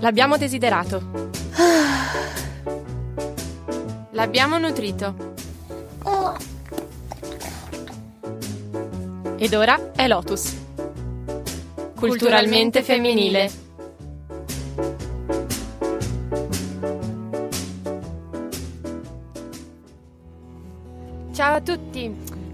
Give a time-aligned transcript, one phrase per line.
[0.00, 1.30] L'abbiamo desiderato.
[4.10, 5.14] L'abbiamo nutrito.
[9.36, 10.56] Ed ora è Lotus.
[11.94, 13.61] Culturalmente femminile.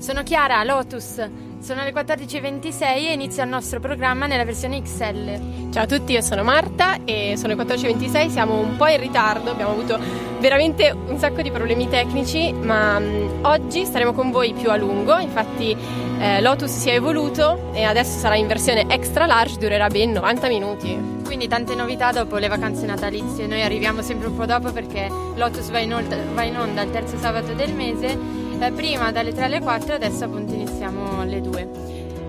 [0.08, 1.22] Sono Chiara, Lotus.
[1.60, 5.68] Sono le 14.26 e inizia il nostro programma nella versione XL.
[5.70, 9.50] Ciao a tutti, io sono Marta e sono le 14.26, siamo un po' in ritardo,
[9.50, 9.98] abbiamo avuto
[10.40, 15.18] veramente un sacco di problemi tecnici, ma um, oggi staremo con voi più a lungo,
[15.18, 15.76] infatti
[16.18, 20.48] eh, Lotus si è evoluto e adesso sarà in versione extra large, durerà ben 90
[20.48, 21.16] minuti.
[21.22, 25.68] Quindi tante novità dopo le vacanze natalizie, noi arriviamo sempre un po' dopo perché Lotus
[25.68, 29.44] va in, onda, va in onda il terzo sabato del mese eh, prima dalle 3
[29.44, 31.68] alle 4 adesso appunto iniziamo alle 2.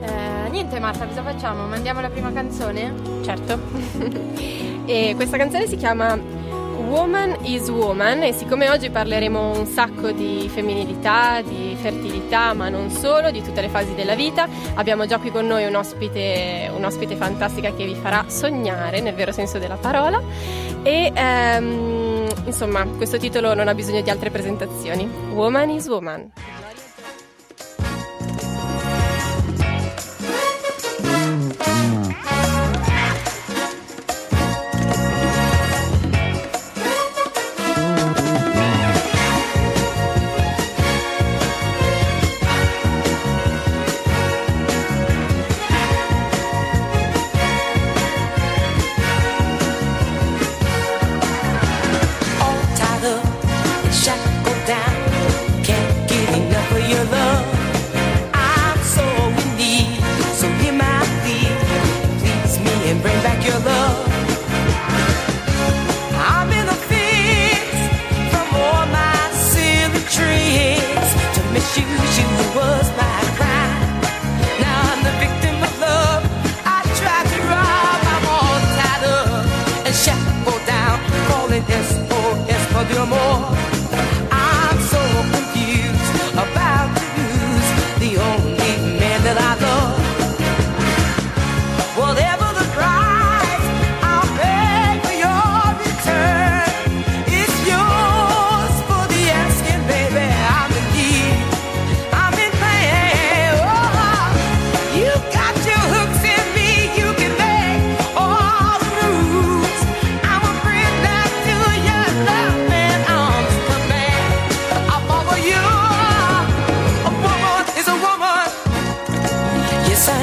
[0.01, 1.67] Eh, niente Marta, cosa facciamo?
[1.67, 2.93] Mandiamo la prima canzone?
[3.23, 3.59] Certo.
[4.85, 6.17] e questa canzone si chiama
[6.89, 12.89] Woman is Woman e siccome oggi parleremo un sacco di femminilità, di fertilità, ma non
[12.89, 17.15] solo, di tutte le fasi della vita, abbiamo già qui con noi un ospite, un'ospite
[17.15, 20.19] fantastica che vi farà sognare nel vero senso della parola
[20.81, 22.08] e um,
[22.45, 25.09] insomma questo titolo non ha bisogno di altre presentazioni.
[25.33, 26.31] Woman is Woman.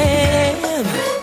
[0.06, 1.16] am.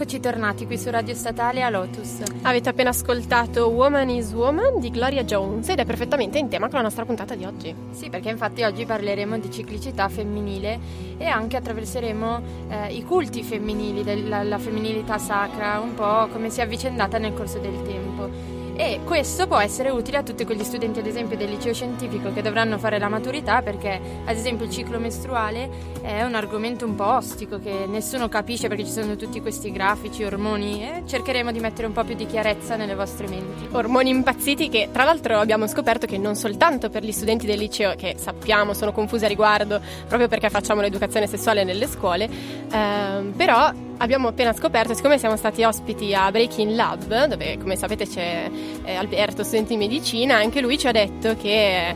[0.00, 2.22] Eccoci tornati qui su Radio Statale a Lotus.
[2.42, 6.76] Avete appena ascoltato Woman is Woman di Gloria Jones ed è perfettamente in tema con
[6.76, 7.74] la nostra puntata di oggi.
[7.90, 10.78] Sì, perché infatti oggi parleremo di ciclicità femminile
[11.18, 16.60] e anche attraverseremo eh, i culti femminili, della, la femminilità sacra, un po' come si
[16.60, 21.00] è avvicendata nel corso del tempo e questo può essere utile a tutti quegli studenti
[21.00, 25.00] ad esempio del liceo scientifico che dovranno fare la maturità perché ad esempio il ciclo
[25.00, 25.68] mestruale
[26.08, 30.24] è un argomento un po' ostico che nessuno capisce perché ci sono tutti questi grafici,
[30.24, 33.68] ormoni e cercheremo di mettere un po' più di chiarezza nelle vostre menti.
[33.72, 34.08] Ormoni
[34.38, 38.14] impazziti che tra l'altro abbiamo scoperto che non soltanto per gli studenti del liceo che
[38.16, 42.28] sappiamo sono confusi a riguardo proprio perché facciamo l'educazione sessuale nelle scuole,
[42.70, 48.06] ehm, però abbiamo appena scoperto, siccome siamo stati ospiti a Breaking Lab, dove come sapete
[48.06, 48.48] c'è
[48.84, 51.94] eh, Alberto, studente di medicina, anche lui ci ha detto che eh,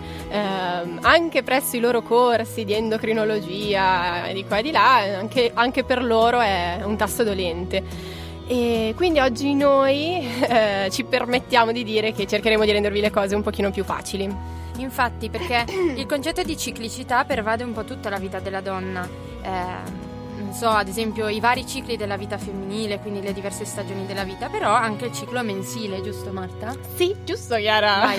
[1.00, 6.02] anche presso i loro corsi di endocrinologia di qua e di là, anche, anche per
[6.02, 8.20] loro è un tasto dolente.
[8.52, 13.34] E quindi oggi noi eh, ci permettiamo di dire che cercheremo di rendervi le cose
[13.34, 14.30] un pochino più facili.
[14.76, 15.64] Infatti, perché
[15.96, 19.08] il concetto di ciclicità pervade un po' tutta la vita della donna.
[19.40, 24.06] Eh, non so, ad esempio i vari cicli della vita femminile, quindi le diverse stagioni
[24.06, 26.74] della vita, però anche il ciclo mensile, giusto Marta?
[26.94, 28.10] Sì, giusto Chiara.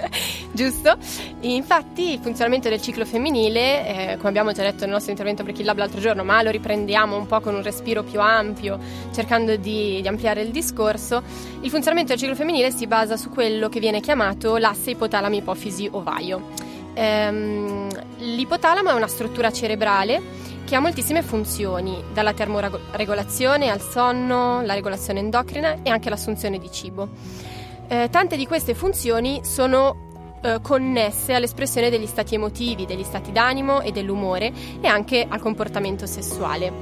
[0.52, 0.96] giusto.
[1.40, 5.52] Infatti il funzionamento del ciclo femminile, eh, come abbiamo già detto nel nostro intervento per
[5.52, 8.78] Kill Lab l'altro giorno, ma lo riprendiamo un po' con un respiro più ampio,
[9.12, 11.22] cercando di, di ampliare il discorso,
[11.60, 16.65] il funzionamento del ciclo femminile si basa su quello che viene chiamato l'asse ipotalamo-ipofisi-ovaio.
[16.98, 17.88] Ehm,
[18.20, 25.20] l'ipotalamo è una struttura cerebrale che ha moltissime funzioni, dalla termoregolazione al sonno, la regolazione
[25.20, 27.08] endocrina e anche l'assunzione di cibo.
[27.86, 33.80] Eh, tante di queste funzioni sono eh, connesse all'espressione degli stati emotivi, degli stati d'animo
[33.82, 36.72] e dell'umore e anche al comportamento sessuale.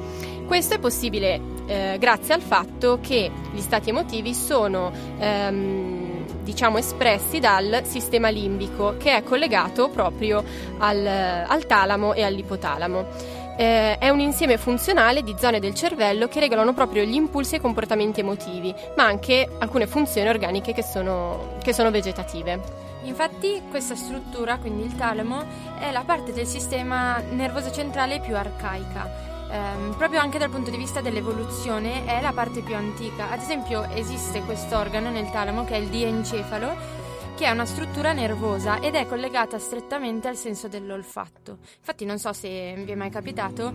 [0.47, 6.04] Questo è possibile eh, grazie al fatto che gli stati emotivi sono ehm,
[6.45, 10.45] diciamo espressi dal sistema limbico che è collegato proprio
[10.79, 16.41] al, al talamo e all'ipotalamo eh, è un insieme funzionale di zone del cervello che
[16.41, 21.57] regolano proprio gli impulsi e i comportamenti emotivi, ma anche alcune funzioni organiche che sono,
[21.63, 22.83] che sono vegetative.
[23.05, 25.45] Infatti questa struttura, quindi il talamo,
[25.79, 29.34] è la parte del sistema nervoso centrale più arcaica.
[29.55, 33.31] Eh, proprio anche dal punto di vista dell'evoluzione è la parte più antica.
[33.31, 37.04] Ad esempio esiste questo organo nel talamo che è il diencefalo
[37.37, 41.59] che è una struttura nervosa ed è collegata strettamente al senso dell'olfatto.
[41.79, 43.73] Infatti non so se vi è mai capitato,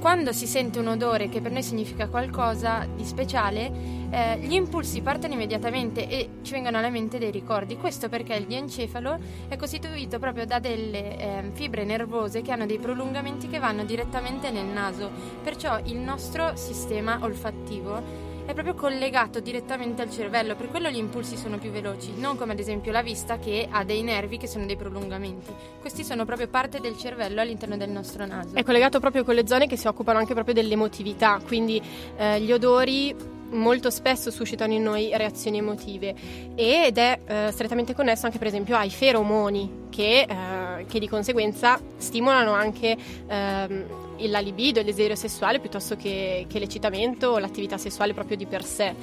[0.00, 3.70] quando si sente un odore che per noi significa qualcosa di speciale,
[4.10, 7.76] eh, gli impulsi partono immediatamente e ci vengono alla mente dei ricordi.
[7.76, 9.18] Questo perché il diencefalo
[9.48, 14.50] è costituito proprio da delle eh, fibre nervose che hanno dei prolungamenti che vanno direttamente
[14.50, 15.10] nel naso,
[15.42, 21.36] perciò il nostro sistema olfattivo è proprio collegato direttamente al cervello, per quello gli impulsi
[21.36, 24.66] sono più veloci, non come ad esempio la vista che ha dei nervi che sono
[24.66, 25.52] dei prolungamenti.
[25.80, 28.54] Questi sono proprio parte del cervello all'interno del nostro naso.
[28.54, 31.80] È collegato proprio con le zone che si occupano anche proprio dell'emotività, quindi
[32.16, 36.14] eh, gli odori molto spesso suscitano in noi reazioni emotive
[36.54, 41.78] ed è eh, strettamente connesso anche per esempio ai feromoni che, eh, che di conseguenza
[41.96, 42.96] stimolano anche
[43.26, 43.84] ehm,
[44.18, 48.64] la libido, il desiderio sessuale piuttosto che, che l'eccitamento o l'attività sessuale proprio di per
[48.64, 48.94] sé.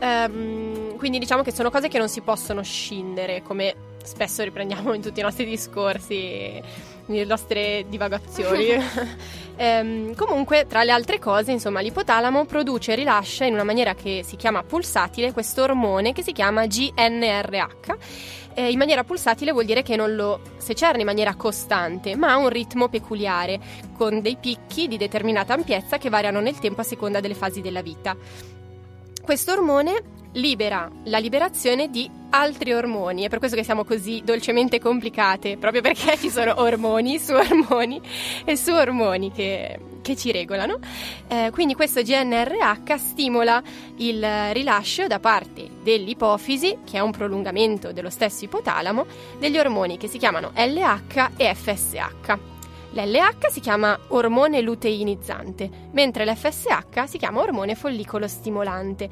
[0.00, 5.00] Um, quindi diciamo che sono cose che non si possono scindere, come spesso riprendiamo in
[5.00, 6.60] tutti i nostri discorsi,
[7.06, 8.68] nelle nostre divagazioni.
[9.58, 14.22] um, comunque, tra le altre cose, insomma, l'ipotalamo produce e rilascia in una maniera che
[14.24, 17.96] si chiama pulsatile questo ormone che si chiama GNRH
[18.54, 22.36] eh, in maniera pulsatile vuol dire che non lo secerne in maniera costante, ma ha
[22.36, 23.60] un ritmo peculiare,
[23.96, 27.82] con dei picchi di determinata ampiezza che variano nel tempo a seconda delle fasi della
[27.82, 28.16] vita.
[29.22, 30.02] Questo ormone
[30.34, 35.82] libera la liberazione di altri ormoni, è per questo che siamo così dolcemente complicate, proprio
[35.82, 38.00] perché ci sono ormoni su ormoni
[38.44, 40.78] e su ormoni che, che ci regolano.
[41.28, 43.62] Eh, quindi questo GNRH stimola
[43.98, 49.06] il rilascio da parte dell'ipofisi, che è un prolungamento dello stesso ipotalamo,
[49.38, 52.53] degli ormoni che si chiamano LH e FSH.
[52.94, 59.08] L'LH si chiama ormone luteinizzante, mentre l'FSH si chiama ormone follicolo stimolante.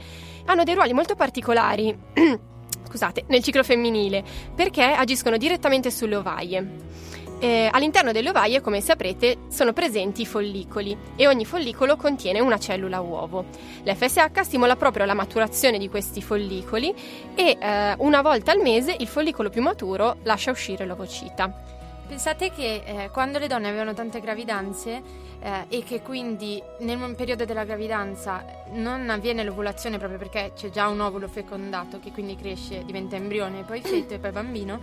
[0.46, 1.96] Hanno dei ruoli molto particolari
[2.88, 4.22] scusate, nel ciclo femminile
[4.54, 7.00] perché agiscono direttamente sulle ovaie.
[7.40, 12.58] Eh, all'interno delle ovaie, come saprete, sono presenti i follicoli e ogni follicolo contiene una
[12.58, 13.46] cellula uovo.
[13.82, 16.94] L'FSH stimola proprio la maturazione di questi follicoli
[17.34, 21.80] e eh, una volta al mese il follicolo più maturo lascia uscire l'ovocita.
[22.12, 25.02] Pensate che eh, quando le donne avevano tante gravidanze
[25.40, 30.88] eh, e che quindi nel periodo della gravidanza non avviene l'ovulazione proprio perché c'è già
[30.88, 34.78] un ovulo fecondato che quindi cresce, diventa embrione, poi feto e poi bambino,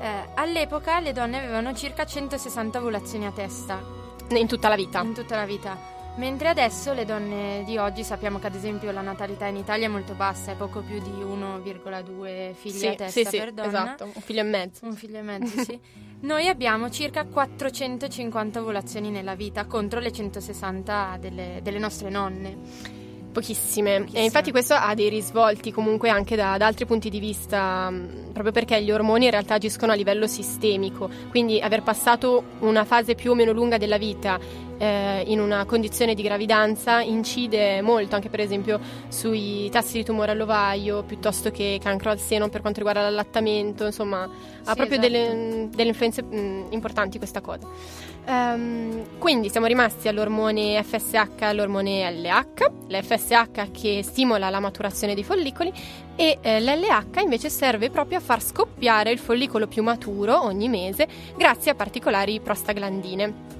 [0.00, 3.78] eh, all'epoca le donne avevano circa 160 ovulazioni a testa.
[4.30, 5.02] In tutta la vita?
[5.02, 6.01] In tutta la vita.
[6.16, 9.88] Mentre adesso le donne di oggi sappiamo che ad esempio la natalità in Italia è
[9.88, 13.68] molto bassa, è poco più di 1,2 figli sì, a testa sì, per sì, donna.
[13.68, 14.84] Esatto, un figlio e mezzo.
[14.84, 15.80] Un figlio e mezzo, sì.
[16.20, 22.58] Noi abbiamo circa 450 ovulazioni nella vita contro le 160 delle, delle nostre nonne.
[23.32, 24.00] Pochissime.
[24.00, 24.20] Pochissime.
[24.20, 27.92] E infatti questo ha dei risvolti comunque anche da, da, altri punti di vista,
[28.32, 33.14] proprio perché gli ormoni in realtà agiscono a livello sistemico, quindi aver passato una fase
[33.14, 34.38] più o meno lunga della vita
[34.82, 40.32] eh, in una condizione di gravidanza incide molto anche per esempio sui tassi di tumore
[40.32, 45.12] all'ovaio piuttosto che cancro al seno per quanto riguarda l'allattamento, insomma sì, ha proprio esatto.
[45.12, 47.68] delle, delle, influenze mh, importanti questa cosa.
[48.24, 55.24] Um, quindi siamo rimasti all'ormone FSH e all'ormone LH, l'FSH che stimola la maturazione dei
[55.24, 55.72] follicoli
[56.14, 61.08] e eh, l'LH invece serve proprio a far scoppiare il follicolo più maturo ogni mese
[61.36, 63.50] grazie a particolari prostaglandine.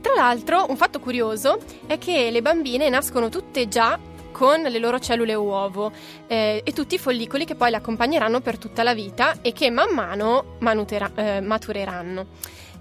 [0.00, 3.98] Tra l'altro, un fatto curioso è che le bambine nascono tutte già
[4.32, 5.90] con le loro cellule uovo
[6.26, 9.70] eh, e tutti i follicoli che poi le accompagneranno per tutta la vita e che
[9.70, 12.26] man mano manutera- eh, matureranno.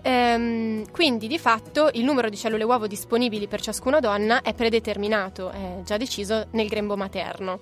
[0.07, 5.50] Ehm, quindi di fatto il numero di cellule uovo disponibili per ciascuna donna è predeterminato,
[5.50, 7.57] è già deciso nel grembo materno.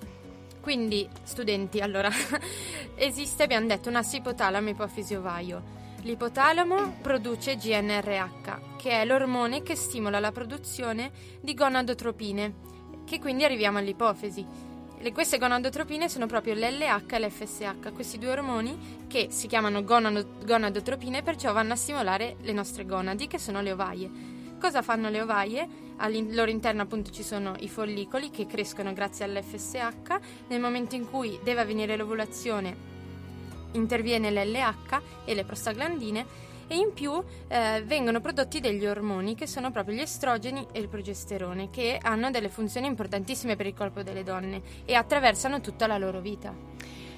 [0.60, 2.10] Quindi, studenti, allora,
[2.96, 5.62] esiste, abbiamo detto, un asse ipotalamo ipofisi ovaio.
[6.02, 12.54] L'ipotalamo produce GNRH, che è l'ormone che stimola la produzione di gonadotropine,
[13.06, 14.44] che quindi arriviamo all'ipofisi.
[15.04, 21.22] Le, queste gonadotropine sono proprio l'LH e l'FSH, questi due ormoni che si chiamano gonadotropine
[21.22, 24.10] perciò vanno a stimolare le nostre gonadi che sono le ovaie.
[24.58, 25.68] Cosa fanno le ovaie?
[25.96, 31.10] Al loro interno appunto ci sono i follicoli che crescono grazie all'FSH, nel momento in
[31.10, 32.74] cui deve avvenire l'ovulazione
[33.72, 39.70] interviene l'LH e le prostaglandine e in più eh, vengono prodotti degli ormoni che sono
[39.70, 44.22] proprio gli estrogeni e il progesterone che hanno delle funzioni importantissime per il corpo delle
[44.22, 46.54] donne e attraversano tutta la loro vita.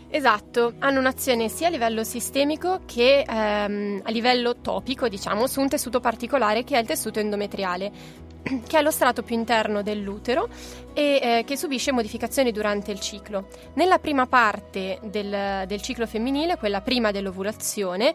[0.08, 5.68] Esatto, hanno un'azione sia a livello sistemico che ehm, a livello topico, diciamo, su un
[5.68, 7.90] tessuto particolare che è il tessuto endometriale,
[8.66, 10.48] che è lo strato più interno dell'utero
[10.92, 13.48] e eh, che subisce modificazioni durante il ciclo.
[13.74, 18.14] Nella prima parte del, del ciclo femminile, quella prima dell'ovulazione,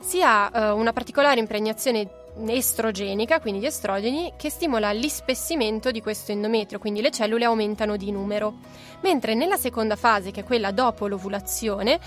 [0.00, 6.32] si ha eh, una particolare impregnazione estrogenica, quindi di estrogeni, che stimola l'ispessimento di questo
[6.32, 8.54] endometrio, quindi le cellule aumentano di numero.
[9.00, 11.98] Mentre nella seconda fase, che è quella dopo l'ovulazione,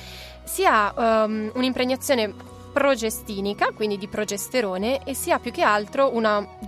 [0.44, 2.34] si ha um, un'impregnazione
[2.76, 6.26] progestinica, quindi di progesterone, e si ha più che altro un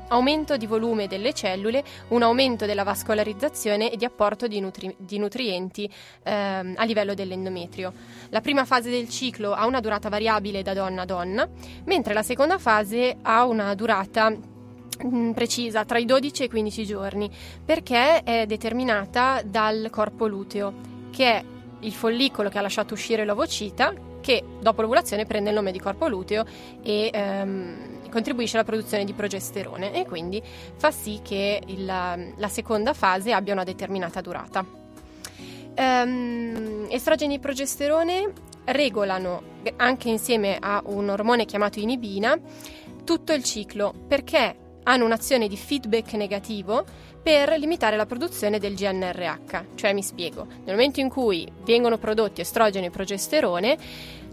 [0.08, 5.18] aumento di volume delle cellule, un aumento della vascolarizzazione e di apporto di, nutri- di
[5.18, 5.92] nutrienti
[6.24, 7.92] ehm, a livello dell'endometrio.
[8.30, 11.50] La prima fase del ciclo ha una durata variabile da donna a donna,
[11.84, 16.86] mentre la seconda fase ha una durata mm, precisa tra i 12 e i 15
[16.86, 17.30] giorni
[17.66, 20.74] perché è determinata dal corpo luteo
[21.12, 21.44] che è
[21.82, 26.10] il follicolo che ha lasciato uscire l'ovocita che dopo l'ovulazione prende il nome di corpo
[26.10, 26.43] luteo
[26.84, 30.43] e ehm, contribuisce alla produzione di progesterone e quindi
[30.75, 34.65] fa sì che il, la seconda fase abbia una determinata durata.
[35.77, 38.34] Um, estrogeni e progesterone
[38.65, 39.43] regolano
[39.77, 42.38] anche insieme a un ormone chiamato inibina
[43.05, 46.84] tutto il ciclo perché hanno un'azione di feedback negativo
[47.22, 49.75] per limitare la produzione del GNRH.
[49.75, 53.77] Cioè, mi spiego, nel momento in cui vengono prodotti estrogeno e progesterone,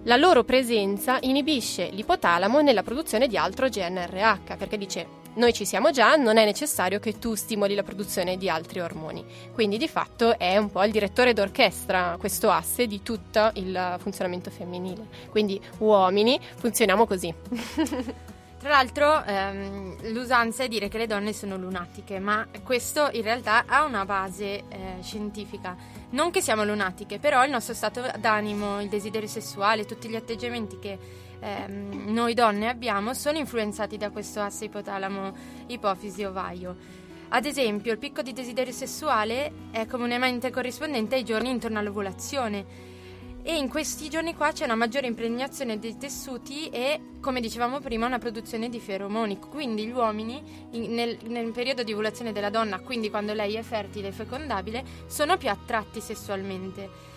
[0.04, 5.90] la loro presenza inibisce l'ipotalamo nella produzione di altro GNRH, perché dice noi ci siamo
[5.90, 9.24] già, non è necessario che tu stimoli la produzione di altri ormoni.
[9.52, 14.50] Quindi di fatto è un po' il direttore d'orchestra, questo asse di tutto il funzionamento
[14.50, 15.08] femminile.
[15.30, 17.34] Quindi uomini funzioniamo così.
[18.64, 23.64] Tra l'altro ehm, l'usanza è dire che le donne sono lunatiche, ma questo in realtà
[23.66, 25.76] ha una base eh, scientifica.
[26.12, 30.78] Non che siamo lunatiche, però il nostro stato d'animo, il desiderio sessuale, tutti gli atteggiamenti
[30.78, 30.98] che
[31.40, 35.34] ehm, noi donne abbiamo sono influenzati da questo asse ipotalamo
[35.66, 36.74] ipofisi ovaio.
[37.28, 42.93] Ad esempio, il picco di desiderio sessuale è comunemente corrispondente ai giorni intorno all'ovulazione
[43.46, 48.06] e in questi giorni qua c'è una maggiore impregnazione dei tessuti e, come dicevamo prima,
[48.06, 49.38] una produzione di feromoni.
[49.38, 53.62] Quindi gli uomini in, nel, nel, periodo di ovulazione della donna, quindi quando lei è
[53.62, 57.12] fertile e fecondabile, sono più attratti sessualmente.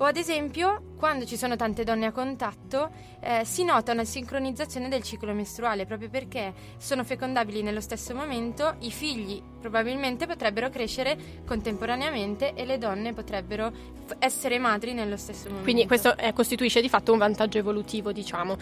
[0.00, 4.88] O ad esempio, quando ci sono tante donne a contatto, eh, si nota una sincronizzazione
[4.88, 11.42] del ciclo mestruale, proprio perché sono fecondabili nello stesso momento, i figli probabilmente potrebbero crescere
[11.44, 15.64] contemporaneamente e le donne potrebbero f- essere madri nello stesso momento.
[15.64, 18.56] Quindi questo eh, costituisce di fatto un vantaggio evolutivo, diciamo.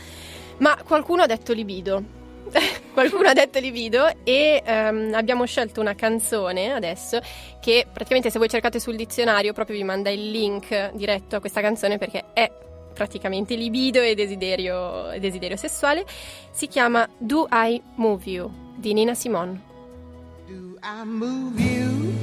[0.59, 2.25] Ma qualcuno ha detto libido.
[2.93, 7.21] qualcuno ha detto libido e um, abbiamo scelto una canzone adesso
[7.61, 11.61] che praticamente se voi cercate sul dizionario proprio vi manda il link diretto a questa
[11.61, 12.51] canzone perché è
[12.97, 16.05] praticamente libido e desiderio, desiderio sessuale.
[16.51, 19.61] Si chiama Do I Move You di Nina Simone.
[20.49, 22.15] Do I move you?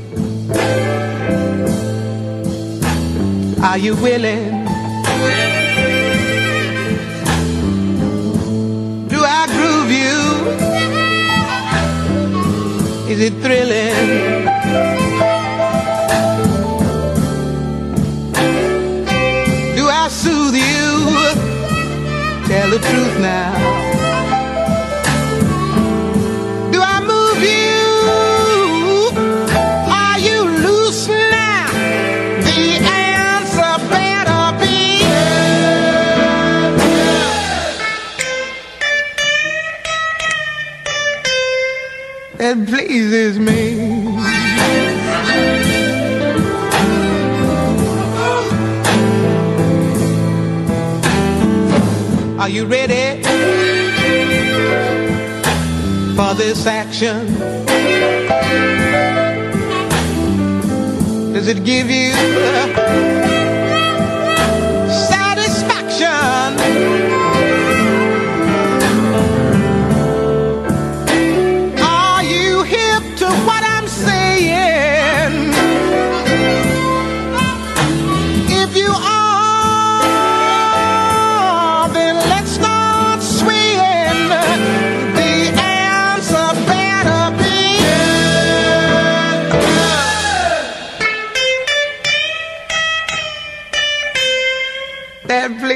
[3.62, 5.63] Are you willing?
[13.14, 14.46] Is it thrilling?
[19.76, 20.88] Do I soothe you?
[22.48, 23.83] Tell the truth now.
[42.44, 43.80] That pleases me.
[52.38, 53.24] Are you ready
[56.18, 57.28] for this action?
[61.32, 63.23] Does it give you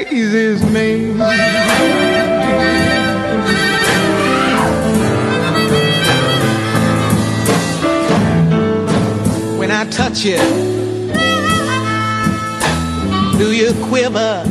[0.08, 1.10] pleases me.
[9.58, 10.38] When I touch you,
[13.38, 14.47] do you quiver?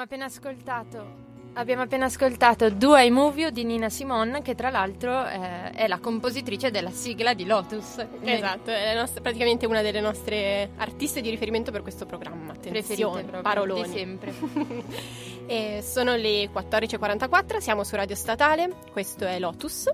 [0.00, 4.70] Abbiamo appena ascoltato Abbiamo appena ascoltato Do I Move You di Nina Simone, che tra
[4.70, 8.06] l'altro eh, è la compositrice della sigla di Lotus.
[8.22, 12.52] Esatto, è nostra, praticamente una delle nostre artiste di riferimento per questo programma.
[12.52, 13.82] Attenzione, paroloni.
[13.82, 14.32] Di sempre.
[15.82, 19.90] sono le 14.44, siamo su Radio Statale, questo è Lotus.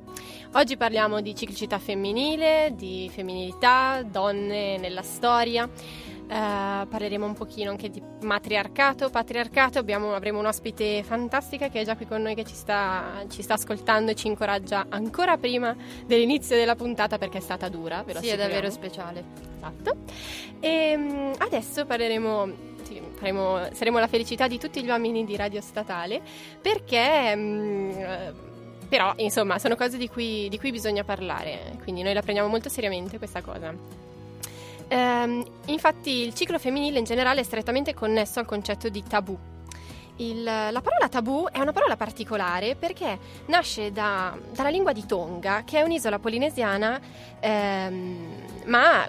[0.52, 5.66] Oggi parliamo di ciclicità femminile, di femminilità, donne nella storia.
[6.26, 11.94] Uh, parleremo un pochino anche di matriarcato, patriarcato, Abbiamo, avremo un'ospite fantastica che è già
[11.94, 16.56] qui con noi che ci sta, ci sta, ascoltando e ci incoraggia ancora prima dell'inizio
[16.56, 19.22] della puntata perché è stata dura, ve lo Sì, è davvero speciale.
[19.56, 19.96] Esatto.
[20.58, 22.74] E um, adesso parleremo
[23.14, 26.20] faremo, saremo la felicità di tutti gli uomini di Radio Statale
[26.60, 27.32] perché...
[27.36, 28.44] Um,
[28.88, 32.68] però, insomma, sono cose di cui, di cui bisogna parlare, quindi noi la prendiamo molto
[32.68, 33.74] seriamente questa cosa.
[34.88, 39.36] Ehm, infatti il ciclo femminile in generale è strettamente connesso al concetto di tabù.
[40.18, 45.62] Il, la parola tabù è una parola particolare perché nasce da, dalla lingua di Tonga,
[45.64, 46.98] che è un'isola polinesiana,
[47.38, 49.06] ehm, ma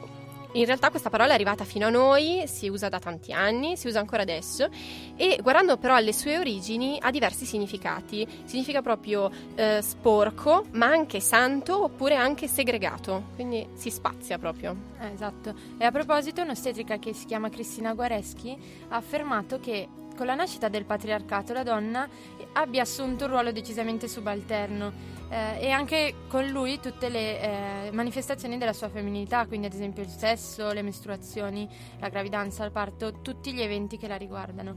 [0.60, 3.88] in realtà questa parola è arrivata fino a noi, si usa da tanti anni, si
[3.88, 4.68] usa ancora adesso
[5.16, 8.28] e guardando però alle sue origini ha diversi significati.
[8.46, 14.76] Significa proprio eh, sporco, ma anche santo oppure anche segregato, quindi si spazia proprio.
[15.00, 15.54] Eh, esatto.
[15.78, 18.58] E a proposito, un'ostetrica che si chiama Cristina Guareschi
[18.90, 22.10] ha affermato che con la nascita del patriarcato la donna
[22.54, 27.42] abbia assunto un ruolo decisamente subalterno eh, e anche con lui tutte le
[27.88, 31.68] eh, manifestazioni della sua femminilità, quindi ad esempio il sesso, le mestruazioni,
[32.00, 34.76] la gravidanza, il parto, tutti gli eventi che la riguardano,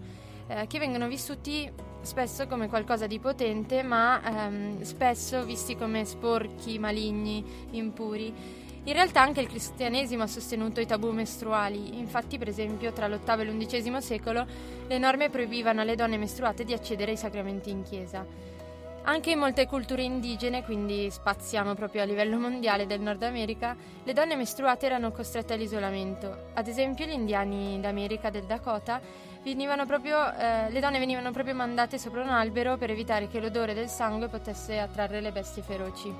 [0.48, 1.70] eh, che vengono vissuti
[2.02, 8.68] spesso come qualcosa di potente, ma ehm, spesso visti come sporchi, maligni, impuri.
[8.82, 13.40] In realtà anche il cristianesimo ha sostenuto i tabù mestruali, infatti per esempio tra l'VIII
[13.40, 14.46] e l'XI secolo
[14.86, 18.24] le norme proibivano alle donne mestruate di accedere ai sacramenti in chiesa.
[19.02, 24.12] Anche in molte culture indigene, quindi spaziamo proprio a livello mondiale del Nord America, le
[24.12, 26.50] donne mestruate erano costrette all'isolamento.
[26.54, 29.00] Ad esempio gli indiani d'America del Dakota
[29.86, 33.88] proprio, eh, le donne venivano proprio mandate sopra un albero per evitare che l'odore del
[33.88, 36.12] sangue potesse attrarre le bestie feroci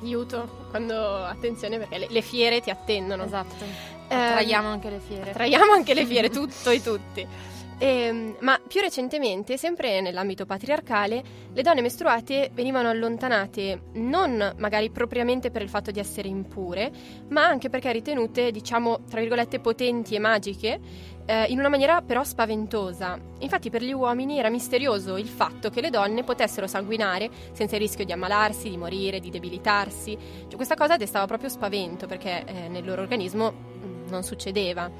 [0.00, 3.24] aiuto, quando attenzione perché le, le fiere ti attendono.
[3.24, 3.64] Esatto.
[3.64, 5.32] Eh, traiamo anche le fiere.
[5.32, 7.26] Traiamo anche le fiere, tutto e tutti.
[7.78, 15.50] Eh, ma più recentemente, sempre nell'ambito patriarcale, le donne mestruate venivano allontanate non magari propriamente
[15.50, 16.90] per il fatto di essere impure,
[17.28, 20.80] ma anche perché ritenute, diciamo, tra virgolette, potenti e magiche,
[21.26, 23.18] eh, in una maniera però spaventosa.
[23.40, 27.82] Infatti per gli uomini era misterioso il fatto che le donne potessero sanguinare senza il
[27.82, 30.16] rischio di ammalarsi, di morire, di debilitarsi.
[30.46, 34.90] Cioè, questa cosa destava proprio spavento perché eh, nel loro organismo mm, non succedeva.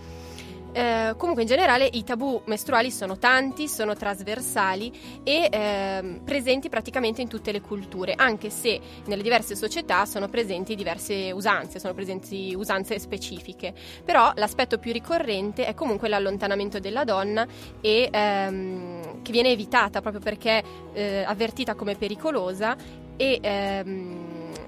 [0.75, 7.23] Eh, comunque in generale i tabù mestruali sono tanti, sono trasversali e eh, presenti praticamente
[7.23, 12.55] in tutte le culture, anche se nelle diverse società sono presenti diverse usanze, sono presenti
[12.57, 13.73] usanze specifiche.
[14.05, 17.47] Però l'aspetto più ricorrente è comunque l'allontanamento della donna
[17.81, 20.61] e ehm, che viene evitata proprio perché
[20.93, 22.77] eh, avvertita come pericolosa
[23.17, 24.24] e ehm,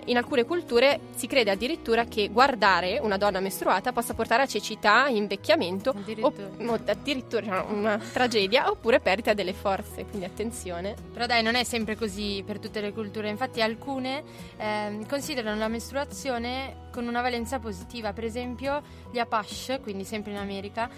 [0.07, 5.07] in alcune culture si crede addirittura che guardare una donna mestruata possa portare a cecità,
[5.09, 10.95] invecchiamento, addirittura, o, addirittura una tragedia oppure perdita delle forze, quindi attenzione.
[11.13, 14.23] Però dai, non è sempre così per tutte le culture, infatti alcune
[14.57, 20.39] eh, considerano la mestruazione con una valenza positiva, per esempio gli Apache, quindi sempre in
[20.39, 20.89] America,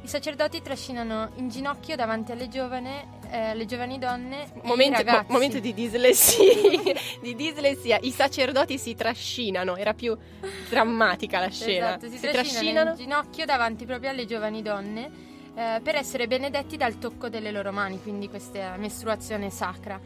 [0.00, 5.58] i sacerdoti trascinano in ginocchio davanti alle, giovane, eh, alle giovani donne momento, mo- momento
[5.58, 6.44] di dislessia,
[7.20, 7.98] di dislessia.
[8.00, 10.16] I sacerdoti si trascinano, era più
[10.68, 11.88] drammatica la scena.
[11.88, 15.10] Esatto, si, si trascinano, trascinano in ginocchio davanti proprio alle giovani donne
[15.54, 20.00] eh, per essere benedetti dal tocco delle loro mani, quindi questa mestruazione sacra.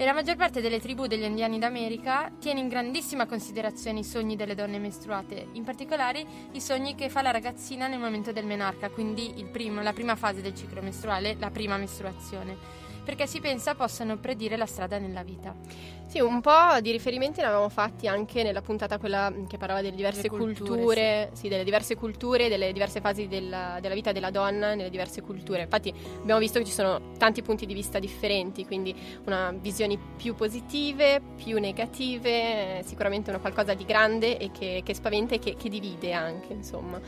[0.00, 4.36] E la maggior parte delle tribù degli indiani d'America tiene in grandissima considerazione i sogni
[4.36, 8.90] delle donne mestruate, in particolare i sogni che fa la ragazzina nel momento del menarca,
[8.90, 14.18] quindi primo, la prima fase del ciclo mestruale, la prima mestruazione perché si pensa possano
[14.18, 15.54] predire la strada nella vita.
[16.06, 19.96] Sì, un po' di riferimenti ne avevamo fatti anche nella puntata quella che parlava delle
[19.96, 21.40] diverse culture, culture sì.
[21.40, 21.48] sì.
[21.48, 25.62] delle diverse culture, delle diverse fasi della, della, vita della donna nelle diverse culture.
[25.62, 25.90] Infatti
[26.20, 28.94] abbiamo visto che ci sono tanti punti di vista differenti, quindi
[29.24, 35.34] una visioni più positive, più negative, sicuramente una qualcosa di grande e che, che spaventa
[35.34, 37.00] e che, che divide anche, insomma.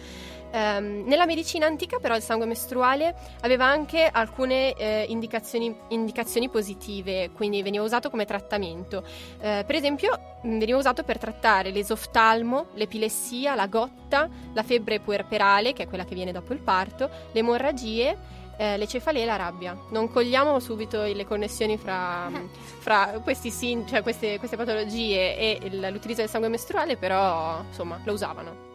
[0.52, 7.30] Um, nella medicina antica però il sangue mestruale aveva anche alcune eh, indicazioni, indicazioni, positive,
[7.34, 9.04] quindi veniva usato come trattamento.
[9.38, 15.84] Uh, per esempio veniva usato per trattare l'esoftalmo, l'epilessia, la gotta, la febbre puerperale, che
[15.84, 19.74] è quella che viene dopo il parto, le emorragie eh, le cefalee e la rabbia.
[19.88, 22.30] Non cogliamo subito le connessioni fra,
[22.80, 23.50] fra questi
[23.86, 28.69] cioè queste, queste, patologie e il, l'utilizzo del sangue mestruale, però insomma lo usavano.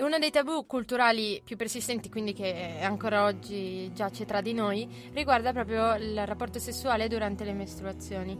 [0.00, 4.88] E uno dei tabù culturali più persistenti, quindi che ancora oggi giace tra di noi,
[5.12, 8.34] riguarda proprio il rapporto sessuale durante le mestruazioni.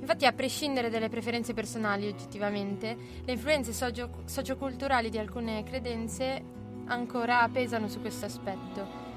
[0.00, 2.96] Infatti, a prescindere dalle preferenze personali, oggettivamente,
[3.26, 6.42] le influenze socio- socioculturali di alcune credenze
[6.86, 9.10] ancora pesano su questo aspetto.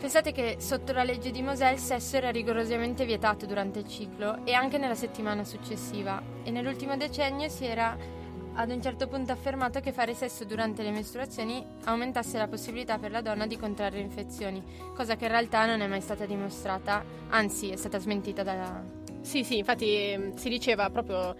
[0.00, 4.42] Pensate che sotto la legge di Mosè il sesso era rigorosamente vietato durante il ciclo
[4.46, 8.15] e anche nella settimana successiva e nell'ultimo decennio si era
[8.56, 13.10] ad un certo punto affermato che fare sesso durante le mestruazioni aumentasse la possibilità per
[13.10, 14.62] la donna di contrarre infezioni,
[14.94, 18.82] cosa che in realtà non è mai stata dimostrata, anzi è stata smentita da...
[19.20, 21.36] Sì, sì, infatti mm, si diceva proprio,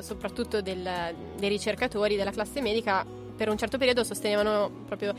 [0.00, 3.06] soprattutto del, dei ricercatori della classe medica,
[3.38, 5.14] per un certo periodo sostenevano proprio,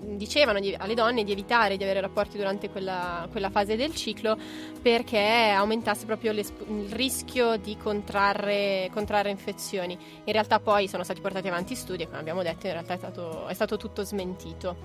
[0.00, 4.36] dicevano di, alle donne di evitare di avere rapporti durante quella, quella fase del ciclo
[4.82, 6.44] perché aumentasse proprio il
[6.90, 9.96] rischio di contrarre, contrarre, infezioni.
[10.24, 12.98] In realtà poi sono stati portati avanti studi e come abbiamo detto in realtà è
[12.98, 14.76] stato, è stato tutto smentito.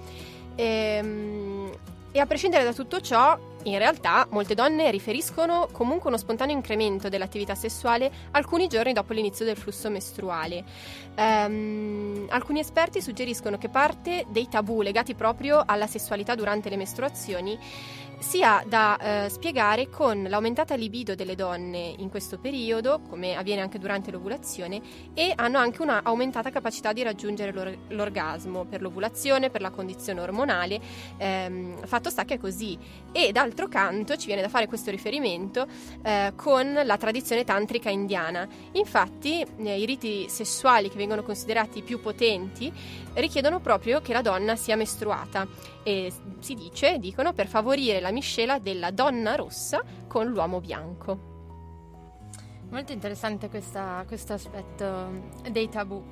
[0.55, 1.69] Ehm,
[2.17, 7.09] e a prescindere da tutto ciò, in realtà molte donne riferiscono comunque uno spontaneo incremento
[7.09, 10.63] dell'attività sessuale alcuni giorni dopo l'inizio del flusso mestruale.
[11.15, 17.59] Um, alcuni esperti suggeriscono che parte dei tabù legati proprio alla sessualità durante le mestruazioni
[18.19, 23.79] sia da eh, spiegare con l'aumentata libido delle donne in questo periodo, come avviene anche
[23.79, 24.81] durante l'ovulazione,
[25.13, 30.21] e hanno anche una aumentata capacità di raggiungere l'or- l'orgasmo per l'ovulazione, per la condizione
[30.21, 30.79] ormonale,
[31.17, 32.77] ehm, fatto sta che è così.
[33.11, 35.67] E d'altro canto ci viene da fare questo riferimento
[36.03, 38.47] eh, con la tradizione tantrica indiana.
[38.73, 42.71] Infatti eh, i riti sessuali che vengono considerati più potenti
[43.19, 45.47] richiedono proprio che la donna sia mestruata
[45.83, 51.35] e si dice, dicono, per favorire la miscela della donna rossa con l'uomo bianco.
[52.69, 56.03] Molto interessante questa, questo aspetto dei tabù.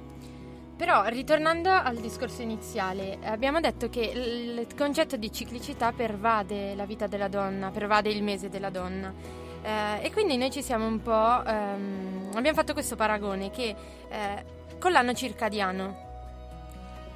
[0.77, 7.07] Però, ritornando al discorso iniziale, abbiamo detto che il concetto di ciclicità pervade la vita
[7.07, 9.13] della donna, pervade il mese della donna.
[9.61, 11.43] Eh, e quindi noi ci siamo un po'.
[11.45, 13.75] Ehm, abbiamo fatto questo paragone che
[14.09, 14.45] eh,
[14.79, 16.04] con l'anno circadiano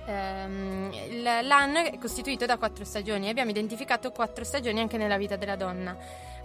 [0.10, 5.36] ehm, l'anno è costituito da quattro stagioni e abbiamo identificato quattro stagioni anche nella vita
[5.36, 5.96] della donna.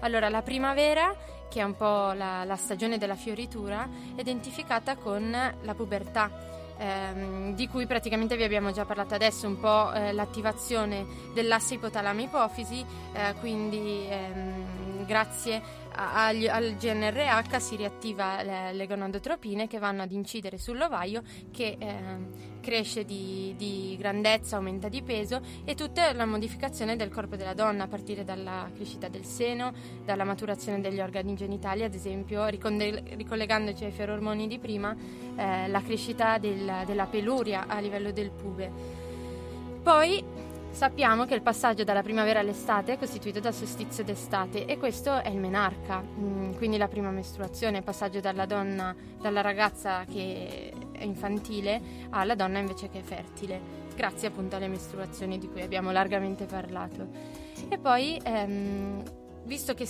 [0.00, 1.14] Allora, la primavera,
[1.48, 6.52] che è un po' la, la stagione della fioritura, è identificata con la pubertà.
[6.76, 12.84] Ehm, di cui praticamente vi abbiamo già parlato adesso, un po' eh, l'attivazione dell'asse ipotalamo-ipofisi,
[13.12, 15.62] eh, quindi ehm, grazie
[15.94, 22.52] al, al GNRH si riattiva le, le, gonadotropine che vanno ad incidere sull'ovaio che eh,
[22.60, 27.84] cresce di, di, grandezza, aumenta di peso e tutta la modificazione del corpo della donna
[27.84, 29.72] a partire dalla crescita del seno,
[30.04, 34.94] dalla maturazione degli organi genitali ad esempio, ricollegandoci ai ferormoni di prima,
[35.36, 38.70] eh, la crescita del, della peluria a livello del pube.
[39.82, 40.24] Poi
[40.74, 45.28] Sappiamo che il passaggio dalla primavera all'estate è costituito dal solstizio d'estate e questo è
[45.28, 51.04] il menarca, mm, quindi la prima mestruazione, il passaggio dalla donna, dalla ragazza che è
[51.04, 53.60] infantile alla donna invece che è fertile,
[53.94, 57.06] grazie appunto alle mestruazioni di cui abbiamo largamente parlato.
[57.68, 59.00] E poi, ehm,
[59.44, 59.86] visto che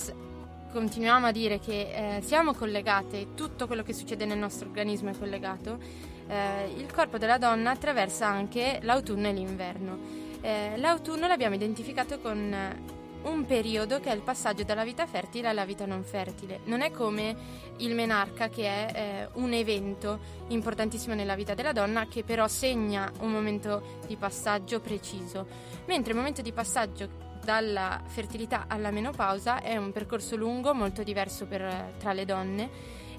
[0.71, 5.17] continuiamo a dire che eh, siamo collegate, tutto quello che succede nel nostro organismo è
[5.17, 5.79] collegato,
[6.27, 12.53] eh, il corpo della donna attraversa anche l'autunno e l'inverno eh, l'autunno l'abbiamo identificato con
[12.53, 16.59] eh, un periodo che è il passaggio dalla vita fertile alla vita non fertile.
[16.65, 17.35] Non è come
[17.77, 23.11] il menarca che è eh, un evento importantissimo nella vita della donna che però segna
[23.21, 25.47] un momento di passaggio preciso,
[25.87, 31.47] mentre il momento di passaggio dalla fertilità alla menopausa è un percorso lungo, molto diverso
[31.47, 32.69] per, tra le donne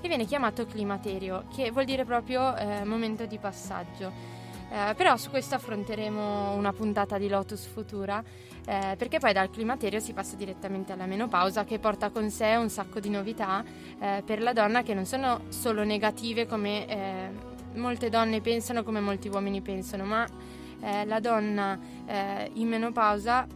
[0.01, 4.36] e viene chiamato climaterio, che vuol dire proprio eh, momento di passaggio.
[4.69, 8.23] Eh, però su questo affronteremo una puntata di Lotus futura,
[8.67, 12.69] eh, perché poi dal climaterio si passa direttamente alla menopausa che porta con sé un
[12.69, 13.65] sacco di novità
[13.99, 19.01] eh, per la donna che non sono solo negative come eh, molte donne pensano, come
[19.01, 20.27] molti uomini pensano, ma
[20.81, 23.47] eh, la donna eh, in menopausa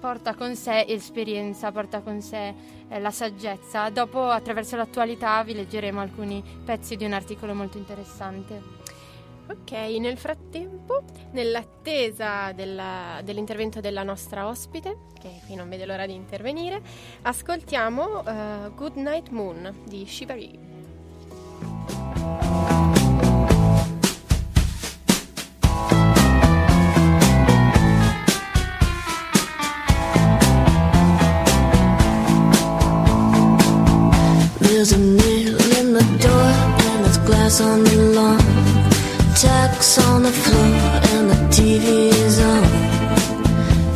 [0.00, 2.54] porta con sé esperienza, porta con sé
[2.88, 3.88] eh, la saggezza.
[3.90, 8.83] Dopo, attraverso l'attualità, vi leggeremo alcuni pezzi di un articolo molto interessante.
[9.46, 11.02] Ok, nel frattempo,
[11.32, 16.80] nell'attesa della, dell'intervento della nostra ospite, che qui non vede l'ora di intervenire,
[17.22, 20.58] ascoltiamo uh, Good Night Moon di Shibari.
[34.60, 38.43] There's a nail in the door and there's glass on the lawn.
[39.44, 40.74] Tacks on the floor
[41.12, 41.86] and the TV
[42.26, 42.64] is on.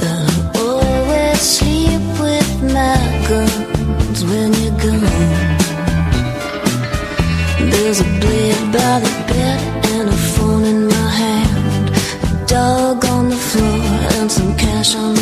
[0.08, 5.26] And I always sleep with my guns when you're gone.
[7.72, 9.60] There's a blade by the bed
[9.94, 11.86] and a phone in my hand.
[12.28, 13.80] A dog on the floor
[14.16, 15.17] and some cash on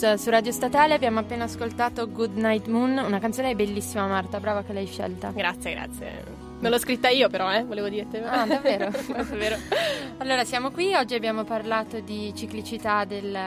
[0.00, 4.62] Lotus su Radio Statale, abbiamo appena ascoltato Good Night Moon, una canzone bellissima Marta, brava
[4.62, 5.30] che l'hai scelta.
[5.30, 6.24] Grazie, grazie.
[6.60, 8.16] Non l'ho scritta io però, eh, volevo dirti.
[8.18, 8.90] Ah, davvero?
[9.10, 9.56] davvero.
[10.18, 13.38] Allora, siamo qui, oggi abbiamo parlato di ciclicità del-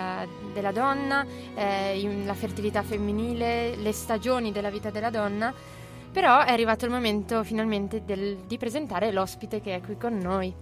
[0.53, 5.53] della donna, eh, la fertilità femminile, le stagioni della vita della donna,
[6.11, 10.53] però è arrivato il momento finalmente del- di presentare l'ospite che è qui con noi.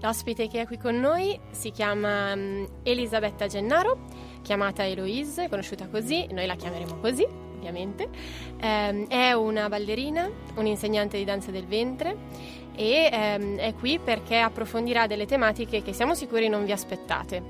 [0.00, 4.17] L'ospite che è qui con noi si chiama mm, Elisabetta Gennaro,
[4.48, 7.22] chiamata Eloise, conosciuta così, noi la chiameremo così,
[7.56, 8.08] ovviamente.
[8.62, 12.16] Ehm, è una ballerina, un'insegnante di danza del ventre
[12.74, 17.42] e ehm, è qui perché approfondirà delle tematiche che siamo sicuri non vi aspettate.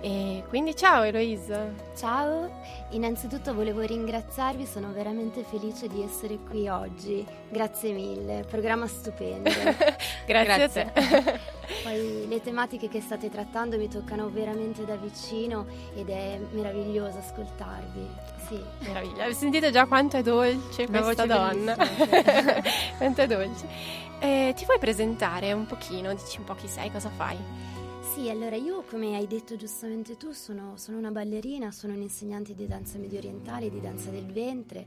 [0.00, 1.74] E quindi ciao Eloise.
[1.96, 7.26] Ciao, innanzitutto volevo ringraziarvi, sono veramente felice di essere qui oggi.
[7.48, 9.50] Grazie mille, programma stupendo.
[10.24, 11.40] Grazie, a te.
[11.82, 18.06] Poi le tematiche che state trattando mi toccano veramente da vicino ed è meraviglioso ascoltarvi.
[18.46, 18.62] Sì.
[18.86, 21.76] Meraviglia, sentite già quanto è dolce Una questa voce donna.
[22.96, 23.66] quanto è dolce.
[24.20, 26.14] Eh, ti vuoi presentare un pochino?
[26.14, 27.36] Dici un po' chi sei, cosa fai?
[28.18, 32.66] Sì, allora io, come hai detto giustamente tu, sono, sono una ballerina, sono un'insegnante di
[32.66, 34.84] danza medio orientale, di danza del ventre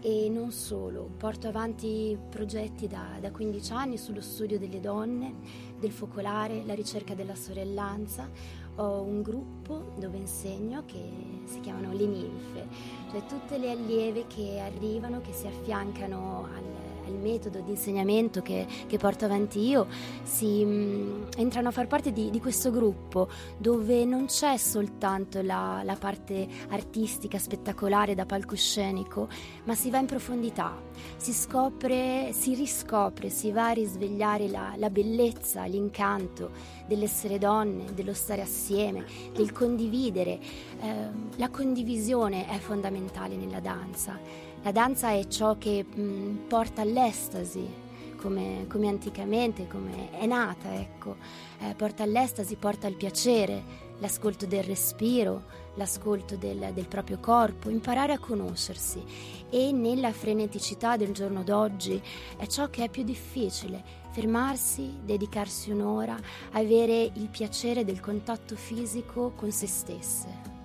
[0.00, 5.32] e non solo, porto avanti progetti da, da 15 anni sullo studio delle donne,
[5.78, 8.28] del focolare, la ricerca della sorellanza.
[8.74, 11.08] Ho un gruppo dove insegno che
[11.44, 12.66] si chiamano le ninfe,
[13.12, 18.66] cioè tutte le allieve che arrivano, che si affiancano al, al metodo di insegnamento che,
[18.86, 19.86] che porto avanti io,
[20.22, 25.82] si mm, entrano a far parte di, di questo gruppo dove non c'è soltanto la,
[25.84, 29.28] la parte artistica, spettacolare da palcoscenico,
[29.64, 30.80] ma si va in profondità,
[31.16, 36.50] si scopre, si riscopre, si va a risvegliare la, la bellezza, l'incanto
[36.86, 40.38] dell'essere donne, dello stare assieme, del condividere.
[40.80, 44.18] Eh, la condivisione è fondamentale nella danza.
[44.62, 47.68] La danza è ciò che mh, porta all'estasi,
[48.16, 51.16] come, come anticamente, come è nata, ecco.
[51.58, 53.60] Eh, porta all'estasi, porta al piacere,
[53.98, 59.02] l'ascolto del respiro, l'ascolto del, del proprio corpo, imparare a conoscersi.
[59.50, 62.00] E nella freneticità del giorno d'oggi
[62.36, 63.82] è ciò che è più difficile,
[64.12, 66.16] fermarsi, dedicarsi un'ora,
[66.52, 70.61] avere il piacere del contatto fisico con se stesse.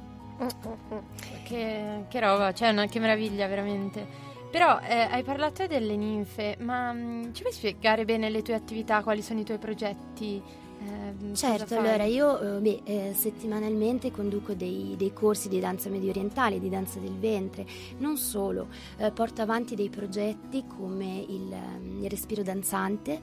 [1.44, 4.26] Che, che roba, cioè una, che meraviglia veramente.
[4.50, 9.04] Però eh, hai parlato delle ninfe, ma mm, ci puoi spiegare bene le tue attività,
[9.04, 10.42] quali sono i tuoi progetti?
[10.80, 16.10] Eh, Certo, allora io eh, beh, eh, settimanalmente conduco dei, dei corsi di danza medio
[16.12, 17.66] orientale, di danza del ventre,
[17.98, 18.68] non solo,
[18.98, 23.20] eh, porto avanti dei progetti come il, ehm, il respiro danzante,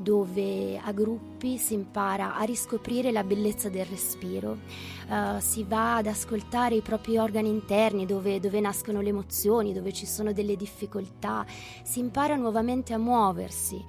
[0.00, 4.58] dove a gruppi si impara a riscoprire la bellezza del respiro,
[5.08, 9.92] eh, si va ad ascoltare i propri organi interni dove, dove nascono le emozioni, dove
[9.92, 11.44] ci sono delle difficoltà,
[11.82, 13.84] si impara nuovamente a muoversi.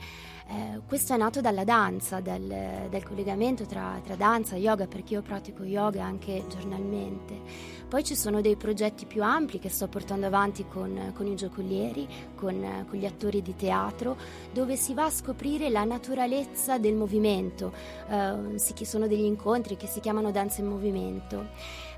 [0.51, 5.13] Eh, questo è nato dalla danza, dal, dal collegamento tra, tra danza e yoga, perché
[5.13, 7.39] io pratico yoga anche giornalmente.
[7.87, 12.05] Poi ci sono dei progetti più ampli che sto portando avanti con, con i giocolieri,
[12.35, 14.17] con, con gli attori di teatro,
[14.51, 17.71] dove si va a scoprire la naturalezza del movimento.
[18.09, 21.49] Eh, sono degli incontri che si chiamano danza in movimento,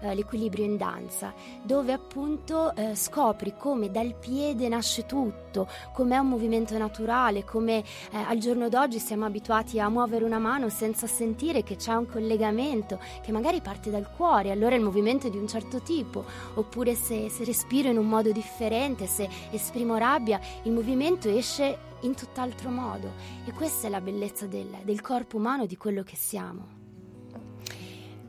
[0.04, 1.34] eh, l'equilibrio in danza,
[1.64, 7.78] dove appunto eh, scopri come dal piede nasce tutto, come è un movimento naturale, come
[7.78, 7.84] eh,
[8.18, 13.00] al giorno d'oggi siamo abituati a muovere una mano senza sentire che c'è un collegamento
[13.22, 16.26] che magari parte dal cuore, allora il movimento è di un certo tipo,
[16.56, 22.16] oppure se, se respiro in un modo differente, se esprimo rabbia, il movimento esce in
[22.16, 23.14] tutt'altro modo
[23.46, 26.83] e questa è la bellezza del, del corpo umano, di quello che siamo.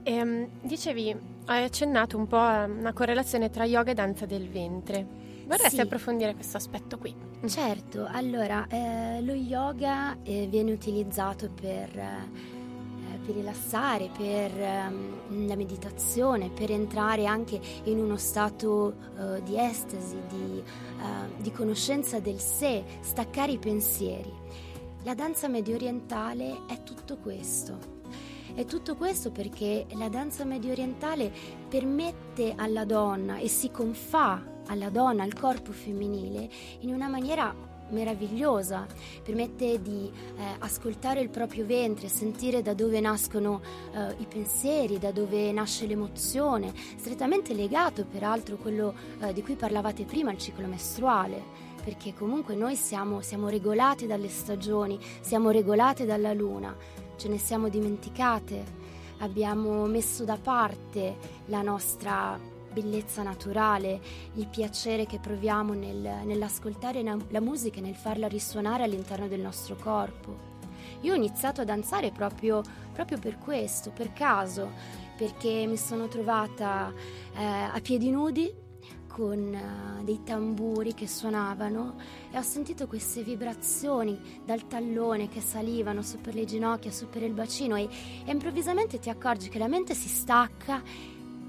[0.05, 5.07] Ehm, dicevi, hai accennato un po' a una correlazione tra yoga e danza del ventre.
[5.47, 5.81] Vorresti Sì.
[5.81, 7.15] approfondire questo aspetto qui?
[7.47, 15.57] Certo, allora eh, lo yoga eh, viene utilizzato per, eh, per rilassare, per ehm, la
[15.57, 22.41] meditazione, per entrare anche in uno stato eh, di estasi, di, eh, di conoscenza del
[22.41, 24.33] sé, staccare i pensieri.
[25.03, 27.94] La danza medio orientale è tutto questo.
[28.55, 31.33] È tutto questo perché la danza medio orientale
[31.69, 36.49] permette alla donna e si confà alla donna, al corpo femminile,
[36.81, 37.53] in una maniera
[37.91, 38.87] meravigliosa,
[39.25, 43.61] permette di eh, ascoltare il proprio ventre, sentire da dove nascono
[43.93, 49.57] eh, i pensieri, da dove nasce l'emozione, strettamente legato peraltro a quello eh, di cui
[49.57, 51.63] parlavate prima, il ciclo mestruale.
[51.85, 56.75] Perché comunque noi siamo, siamo regolati dalle stagioni, siamo regolati dalla luna,
[57.17, 58.65] ce ne siamo dimenticate,
[59.19, 62.39] abbiamo messo da parte la nostra
[62.73, 64.01] bellezza naturale,
[64.35, 69.77] il piacere che proviamo nel, nell'ascoltare la musica e nel farla risuonare all'interno del nostro
[69.77, 70.53] corpo.
[71.03, 72.63] Io ho iniziato a danzare proprio,
[72.93, 74.73] proprio per questo, per caso,
[75.17, 76.93] perché mi sono trovata
[77.37, 78.63] eh, a piedi nudi
[79.15, 81.95] con uh, dei tamburi che suonavano
[82.33, 87.23] e ho sentito queste vibrazioni dal tallone che salivano su per le ginocchia, su per
[87.23, 87.89] il bacino e,
[88.25, 90.83] e improvvisamente ti accorgi che la mente si stacca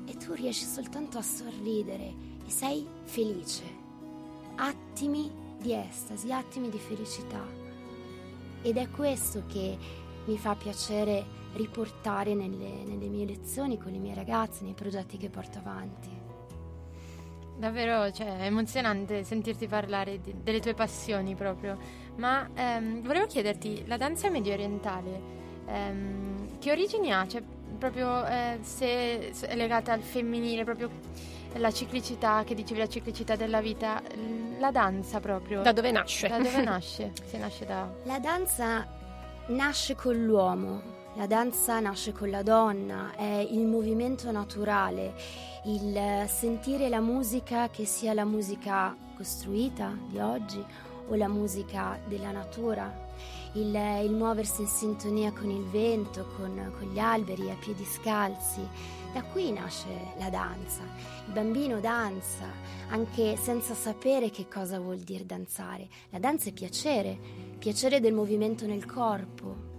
[0.05, 2.13] e tu riesci soltanto a sorridere
[2.45, 3.63] e sei felice.
[4.57, 7.43] Attimi di estasi, attimi di felicità.
[8.61, 9.75] Ed è questo che
[10.25, 15.31] mi fa piacere riportare nelle, nelle mie lezioni con i miei ragazzi, nei progetti che
[15.31, 16.24] porto avanti.
[17.57, 21.77] Davvero, cioè, è emozionante sentirti parlare di, delle tue passioni proprio.
[22.17, 25.21] Ma ehm, volevo chiederti, la danza medio orientale,
[25.65, 27.25] ehm, che origini ha?
[27.27, 27.41] Cioè,
[27.77, 30.89] proprio eh, se, se, è legata al femminile, proprio
[31.53, 34.01] la ciclicità, che dicevi la ciclicità della vita,
[34.59, 35.61] la danza proprio.
[35.61, 36.27] Da dove nasce?
[36.27, 37.11] Da dove nasce?
[37.23, 37.89] Se nasce da...
[38.03, 38.85] La danza
[39.47, 40.81] nasce con l'uomo,
[41.15, 45.13] la danza nasce con la donna, è il movimento naturale
[45.65, 50.63] il sentire la musica che sia la musica costruita di oggi
[51.07, 52.93] o la musica della natura,
[53.53, 58.61] il, il muoversi in sintonia con il vento, con, con gli alberi a piedi scalzi.
[59.13, 59.87] Da qui nasce
[60.19, 60.81] la danza.
[61.25, 62.45] Il bambino danza
[62.89, 65.87] anche senza sapere che cosa vuol dire danzare.
[66.09, 67.17] La danza è piacere,
[67.57, 69.73] piacere del movimento nel corpo.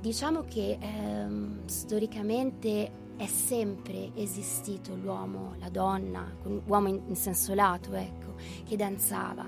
[0.00, 6.24] Diciamo che ehm, storicamente è sempre esistito l'uomo, la donna,
[6.64, 9.44] l'uomo in, in senso lato, ecco, che danzava.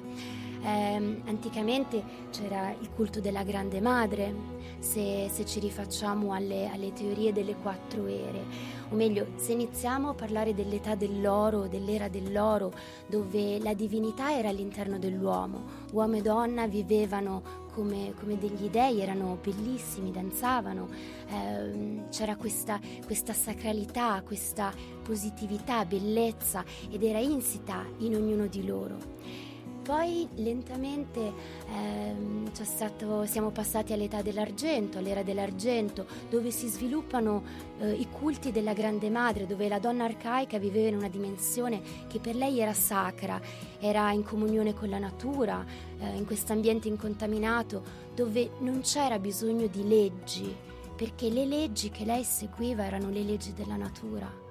[0.63, 4.35] Eh, anticamente c'era il culto della grande madre,
[4.81, 8.45] se, se ci rifacciamo alle, alle, teorie delle quattro ere,
[8.91, 12.73] o meglio, se iniziamo a parlare dell'età dell'oro, dell'era dell'oro,
[13.07, 15.63] dove la divinità era all'interno dell'uomo,
[15.93, 20.89] uomo e donna vivevano come, come degli dei, erano bellissimi, danzavano,
[21.29, 24.73] eh, c'era questa, questa sacralità, questa
[25.03, 29.50] positività, bellezza ed era insita in ognuno di loro.
[29.91, 31.33] Poi lentamente
[31.67, 37.43] ehm, stato, siamo passati all'età dell'argento, all'era dell'argento, dove si sviluppano
[37.81, 42.21] eh, i culti della Grande Madre, dove la donna arcaica viveva in una dimensione che
[42.21, 43.41] per lei era sacra,
[43.81, 45.67] era in comunione con la natura,
[45.99, 47.83] eh, in questo ambiente incontaminato,
[48.15, 50.55] dove non c'era bisogno di leggi,
[50.95, 54.50] perché le leggi che lei seguiva erano le leggi della natura.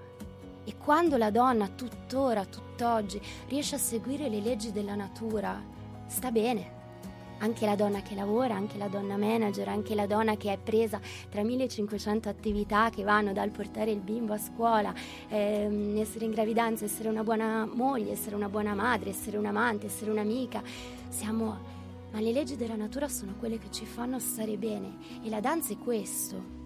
[0.69, 5.59] E quando la donna tuttora, tutt'oggi, riesce a seguire le leggi della natura,
[6.05, 6.77] sta bene.
[7.39, 11.01] Anche la donna che lavora, anche la donna manager, anche la donna che è presa
[11.27, 14.93] tra 1500 attività che vanno dal portare il bimbo a scuola,
[15.29, 20.11] ehm, essere in gravidanza, essere una buona moglie, essere una buona madre, essere un'amante, essere
[20.11, 20.61] un'amica.
[21.07, 21.77] Siamo
[22.11, 25.73] ma le leggi della natura sono quelle che ci fanno stare bene e la danza
[25.73, 26.58] è questo.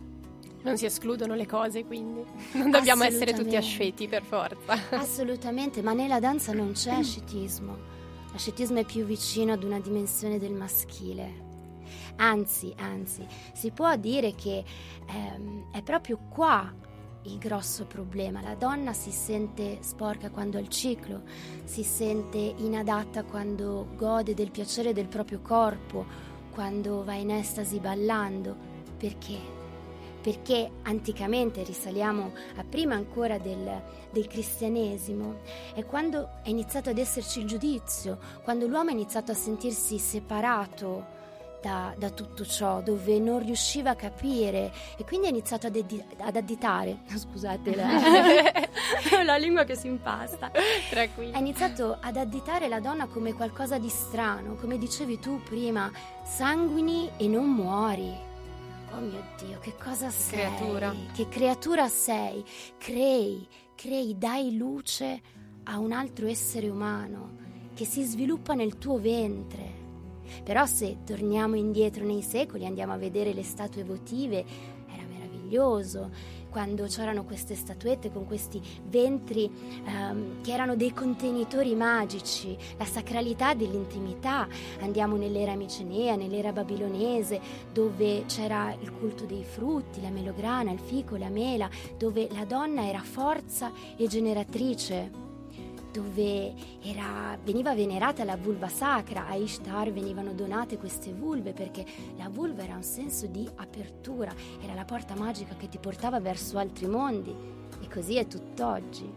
[0.64, 4.74] Non si escludono le cose, quindi non dobbiamo essere tutti asceti per forza.
[4.91, 7.78] Assolutamente, ma nella danza non c'è ascetismo.
[8.32, 11.51] L'ascetismo è più vicino ad una dimensione del maschile.
[12.16, 14.64] Anzi, anzi, si può dire che
[15.07, 16.74] ehm, è proprio qua
[17.24, 18.41] il grosso problema.
[18.41, 21.22] La donna si sente sporca quando ha il ciclo,
[21.64, 26.05] si sente inadatta quando gode del piacere del proprio corpo,
[26.51, 28.55] quando va in estasi ballando.
[28.97, 29.62] Perché?
[30.24, 35.42] Perché anticamente risaliamo a prima ancora del, del, cristianesimo,
[35.76, 41.22] è quando è iniziato ad esserci il giudizio, quando l'uomo ha iniziato a sentirsi separato
[41.62, 46.04] da, da tutto ciò, dove non riusciva a capire e quindi ha iniziato ad, edi-
[46.18, 47.88] ad additare, scusate la,
[49.24, 54.56] la, lingua che si impasta, ha iniziato ad additare la donna come qualcosa di strano,
[54.56, 55.92] come dicevi tu prima,
[56.24, 58.32] sanguini e non muori
[58.96, 60.38] Oh mio Dio, che cosa sei?
[60.38, 60.94] Creatura.
[61.14, 62.44] Che creatura sei?
[62.78, 65.22] Crei, crei, dai luce
[65.64, 67.41] a un altro essere umano
[67.74, 69.82] che si sviluppa nel tuo ventre.
[70.44, 74.46] Però se torniamo indietro nei secoli, andiamo a vedere le statue votive,
[74.88, 76.12] era meraviglioso.
[76.54, 79.51] Quando c'erano queste statuette con questi ventri
[79.86, 84.47] ehm, che erano dei contenitori magici, la sacralità dell'intimità.
[84.82, 87.41] Andiamo nell'era micenea, nell'era babilonese,
[87.74, 92.88] dove c'era il culto dei frutti, la melograna, il fico, la mela, dove la donna
[92.88, 95.23] era forza e generatrice
[95.94, 101.86] dove era, veniva venerata la vulva sacra, a Ishtar venivano donate queste vulve perché
[102.18, 106.58] la vulva era un senso di apertura, era la porta magica che ti portava verso
[106.58, 107.34] altri mondi
[107.80, 109.08] e così è tutt'oggi.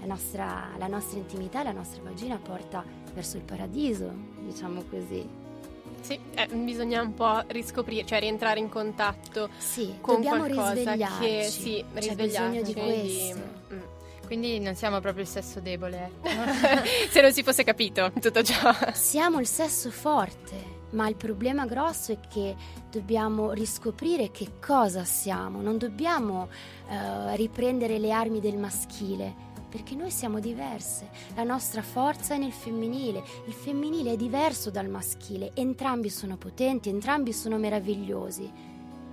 [0.00, 2.84] La nostra, la nostra intimità, la nostra vagina porta
[3.14, 5.24] verso il paradiso, diciamo così.
[6.00, 11.50] Sì, eh, bisogna un po' riscoprire, cioè rientrare in contatto sì, con qualcosa che risvegliarci.
[11.50, 13.74] sì, C'è risvegliarci bisogno di questo.
[13.74, 13.89] Mm.
[14.30, 16.12] Quindi non siamo proprio il sesso debole.
[16.22, 16.28] ecco.
[17.10, 18.72] Se non si fosse capito tutto ciò.
[18.92, 22.54] Siamo il sesso forte, ma il problema grosso è che
[22.88, 26.48] dobbiamo riscoprire che cosa siamo, non dobbiamo
[26.88, 29.34] eh, riprendere le armi del maschile,
[29.68, 31.08] perché noi siamo diverse.
[31.34, 36.88] La nostra forza è nel femminile, il femminile è diverso dal maschile, entrambi sono potenti,
[36.88, 38.69] entrambi sono meravigliosi.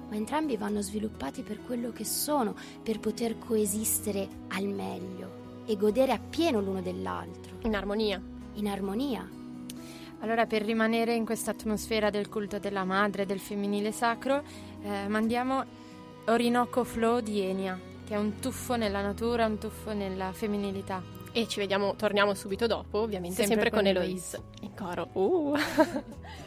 [0.10, 6.14] Ma entrambi vanno sviluppati per quello che sono, per poter coesistere al meglio e godere
[6.14, 8.22] appieno l'uno dell'altro, In armonia.
[8.54, 9.30] in armonia.
[10.20, 14.44] Allora, per rimanere in questa atmosfera del culto della madre, del femminile sacro,
[14.82, 15.64] eh, mandiamo
[16.26, 21.04] Orinoco Flow di Enia, che è un tuffo nella natura, un tuffo nella femminilità.
[21.32, 24.42] E ci vediamo, torniamo subito dopo, ovviamente, sempre, Sempre con, con Eloise.
[24.62, 25.10] In coro.
[25.12, 25.56] Uh.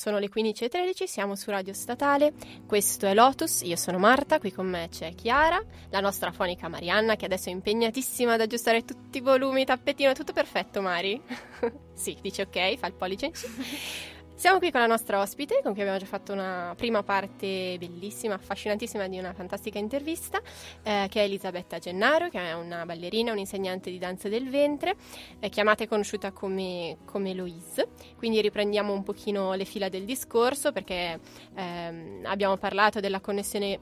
[0.00, 2.32] sono le 15.13, siamo su Radio Statale,
[2.66, 7.16] questo è Lotus, io sono Marta, qui con me c'è Chiara, la nostra fonica Marianna
[7.16, 11.20] che adesso è impegnatissima ad aggiustare tutti i volumi, tappetino, tutto perfetto Mari?
[11.92, 13.30] sì, dice ok, fa il pollice.
[14.40, 18.36] Siamo qui con la nostra ospite, con cui abbiamo già fatto una prima parte bellissima,
[18.36, 20.40] affascinantissima di una fantastica intervista,
[20.82, 24.96] eh, che è Elisabetta Gennaro, che è una ballerina, un'insegnante di danza del ventre,
[25.40, 27.88] eh, chiamata e conosciuta come, come Louise.
[28.16, 31.20] Quindi riprendiamo un pochino le fila del discorso perché
[31.54, 33.78] ehm, abbiamo parlato della connessione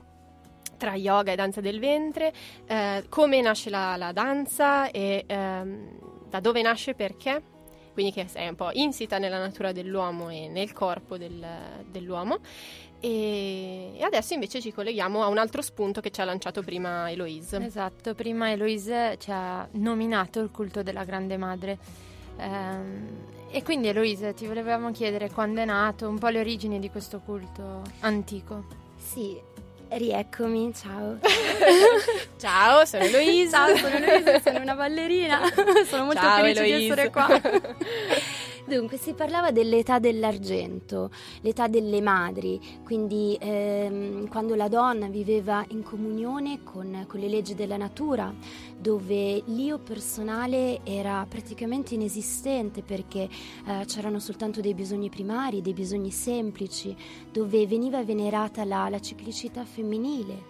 [0.77, 2.33] tra yoga e danza del ventre,
[2.67, 7.57] eh, come nasce la, la danza e ehm, da dove nasce perché
[7.99, 11.45] quindi che è un po' insita nella natura dell'uomo e nel corpo del-
[11.91, 12.39] dell'uomo.
[13.01, 17.11] E, e adesso invece ci colleghiamo a un altro spunto che ci ha lanciato prima
[17.11, 17.57] Eloise.
[17.57, 21.77] Esatto, prima Eloise ci ha nominato il culto della Grande Madre.
[22.37, 23.09] Ehm,
[23.51, 27.19] e quindi Eloise ti volevamo chiedere quando è nato, un po' le origini di questo
[27.19, 28.65] culto antico.
[28.97, 29.41] Sì,
[29.91, 31.19] rieccomi, ciao.
[32.39, 33.51] Ciao, sono Eloise.
[33.51, 35.41] Ciao, sono Eloise, sono una ballerina.
[35.89, 36.79] sono molto Ciao, felice Eloise.
[36.79, 37.29] di essere qua.
[38.69, 41.11] Dunque, si parlava dell'età dell'argento,
[41.41, 47.55] l'età delle madri, quindi ehm, quando la donna viveva in comunione con, con le leggi
[47.55, 48.31] della natura,
[48.79, 53.29] dove l'io personale era praticamente inesistente perché
[53.67, 56.97] eh, c'erano soltanto dei bisogni primari, dei bisogni semplici,
[57.33, 60.45] dove veniva venerata la, la ciclicità femminile.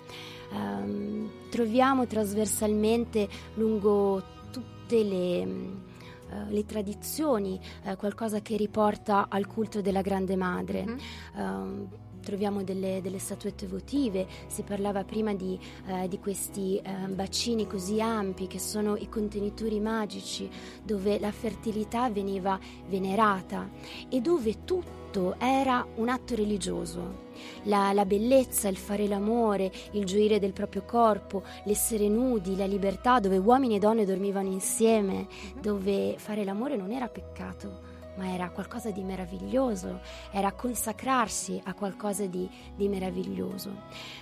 [0.53, 9.81] Ehm, troviamo trasversalmente lungo tutte le, eh, le tradizioni eh, qualcosa che riporta al culto
[9.81, 10.85] della Grande Madre.
[10.85, 10.99] Mhm.
[11.37, 11.89] Ehm,
[12.29, 18.03] Troviamo delle, delle statuette votive, si parlava prima di, eh, di questi eh, bacini così
[18.03, 20.47] ampi che sono i contenitori magici
[20.83, 23.70] dove la fertilità veniva venerata
[24.11, 27.26] e dove tutto era un atto religioso.
[27.62, 33.20] La, la bellezza, il fare l'amore, il gioire del proprio corpo, l'essere nudi, la libertà,
[33.20, 37.88] dove uomini e donne dormivano insieme, dove fare l'amore non era peccato,
[38.19, 40.01] ma era qualcosa di meraviglioso,
[40.33, 43.71] era consacrarsi a qualcosa di, di meraviglioso.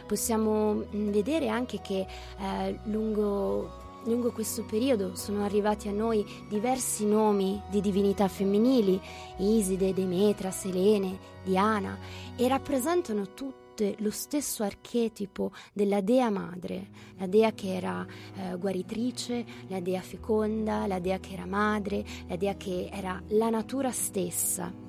[0.07, 2.07] Possiamo mm, vedere anche che
[2.39, 9.01] eh, lungo Lungo questo periodo sono arrivati a noi diversi nomi di divinità femminili,
[9.39, 11.99] Iside, Demetra, Selene, Diana,
[12.37, 13.35] e rappresentano
[13.77, 20.01] tutte lo stesso archetipo della dea madre, la dea che era eh, guaritrice, la dea
[20.01, 24.86] feconda, la dea che era madre, la dea che era la natura stessa.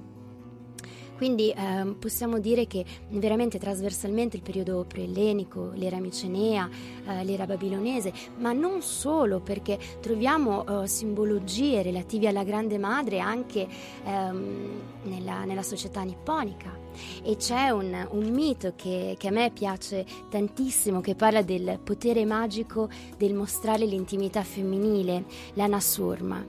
[1.17, 6.69] Quindi ehm, possiamo dire che veramente trasversalmente il periodo preellenico, l'era micenea,
[7.07, 13.67] eh, l'era babilonese, ma non solo perché troviamo eh, simbologie relative alla Grande Madre anche
[14.05, 16.85] ehm, nella, nella società nipponica.
[17.23, 22.25] E c'è un, un mito che, che a me piace tantissimo che parla del potere
[22.25, 26.45] magico del mostrare l'intimità femminile, la Nasurma,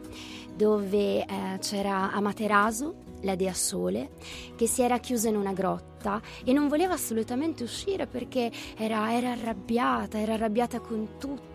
[0.54, 1.26] dove eh,
[1.60, 4.10] c'era Amaterasu, la dea Sole,
[4.56, 9.32] che si era chiusa in una grotta e non voleva assolutamente uscire perché era, era
[9.32, 11.46] arrabbiata, era arrabbiata con tutti.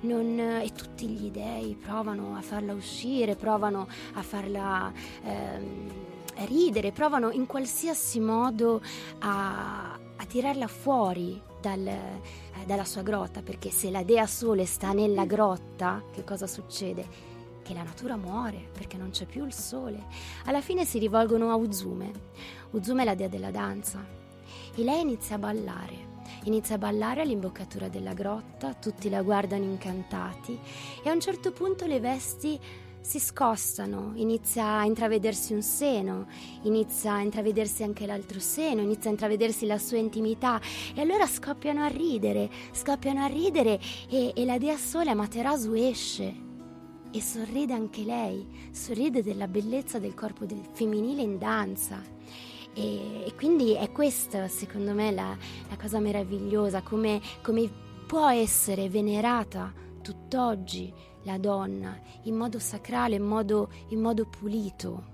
[0.00, 4.90] non- e tutti gli dei provano a farla uscire, provano a farla
[5.24, 5.90] ehm,
[6.46, 8.80] ridere, provano in qualsiasi modo
[9.18, 12.20] a, a tirarla fuori dal, eh,
[12.64, 17.31] dalla sua grotta, perché se la dea Sole sta nella grotta, che cosa succede?
[17.62, 20.04] Che la natura muore perché non c'è più il sole.
[20.46, 22.10] Alla fine si rivolgono a Uzume.
[22.70, 24.04] Uzume è la dea della danza
[24.74, 26.10] e lei inizia a ballare.
[26.44, 30.58] Inizia a ballare all'imboccatura della grotta, tutti la guardano incantati
[31.02, 32.58] e a un certo punto le vesti
[33.00, 36.28] si scostano, inizia a intravedersi un seno,
[36.62, 40.60] inizia a intravedersi anche l'altro seno, inizia a intravedersi la sua intimità
[40.94, 46.50] e allora scoppiano a ridere, scoppiano a ridere e, e la dea Sole Amaterasu esce
[47.12, 52.02] e sorride anche lei, sorride della bellezza del corpo del femminile in danza.
[52.74, 55.36] E, e quindi è questa, secondo me, la,
[55.68, 57.70] la cosa meravigliosa, come, come
[58.06, 60.92] può essere venerata tutt'oggi
[61.24, 65.10] la donna in modo sacrale, in modo, in modo pulito.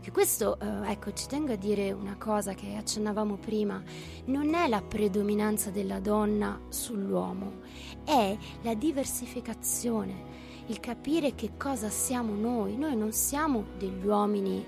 [0.00, 3.82] Che questo, eh, ecco, ci tengo a dire una cosa che accennavamo prima,
[4.26, 7.60] non è la predominanza della donna sull'uomo,
[8.04, 10.33] è la diversificazione,
[10.66, 12.76] il capire che cosa siamo noi.
[12.76, 14.66] Noi non siamo degli uomini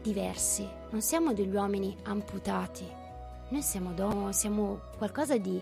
[0.00, 2.86] diversi, non siamo degli uomini amputati,
[3.48, 5.60] noi siamo donne, siamo qualcosa di,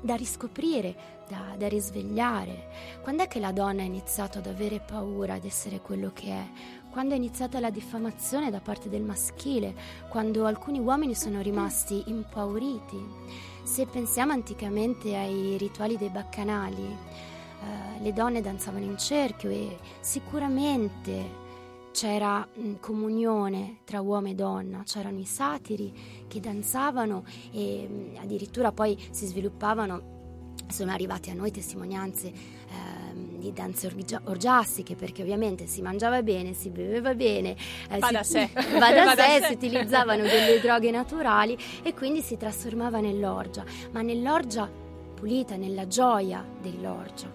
[0.00, 0.94] da riscoprire,
[1.28, 3.00] da, da risvegliare.
[3.02, 6.46] Quando è che la donna ha iniziato ad avere paura di essere quello che è?
[6.90, 9.74] Quando è iniziata la diffamazione da parte del maschile,
[10.08, 13.02] quando alcuni uomini sono rimasti impauriti.
[13.62, 16.96] Se pensiamo anticamente ai rituali dei baccanali,
[17.62, 21.40] eh, le donne danzavano in cerchio e sicuramente
[21.92, 25.92] c'era mh, comunione tra uomo e donna, c'erano i satiri
[26.26, 33.52] che danzavano e mh, addirittura poi si sviluppavano, sono arrivate a noi testimonianze ehm, di
[33.52, 37.54] danze orgia- orgiastiche perché ovviamente si mangiava bene, si beveva bene,
[37.90, 38.48] eh, Va si- da sé.
[38.78, 39.46] va da Va da sé, sé.
[39.48, 44.80] si utilizzavano delle droghe naturali e quindi si trasformava nell'orgia, ma nell'orgia
[45.22, 47.30] pulita, nella gioia dell'orgia.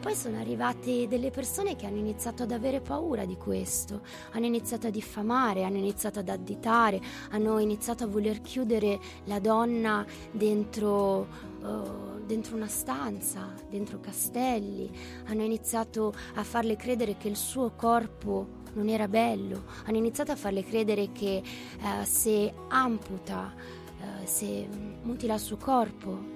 [0.00, 4.02] Poi sono arrivate delle persone che hanno iniziato ad avere paura di questo,
[4.32, 10.04] hanno iniziato a diffamare, hanno iniziato ad additare, hanno iniziato a voler chiudere la donna
[10.30, 11.26] dentro,
[11.62, 14.90] eh, dentro una stanza, dentro castelli,
[15.28, 20.36] hanno iniziato a farle credere che il suo corpo non era bello, hanno iniziato a
[20.36, 24.68] farle credere che eh, se amputa, eh, se
[25.02, 26.31] mutila il suo corpo,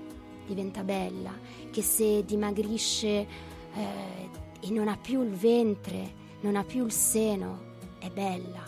[0.47, 1.33] diventa bella,
[1.71, 4.31] che se dimagrisce eh,
[4.61, 8.65] e non ha più il ventre, non ha più il seno, è bella.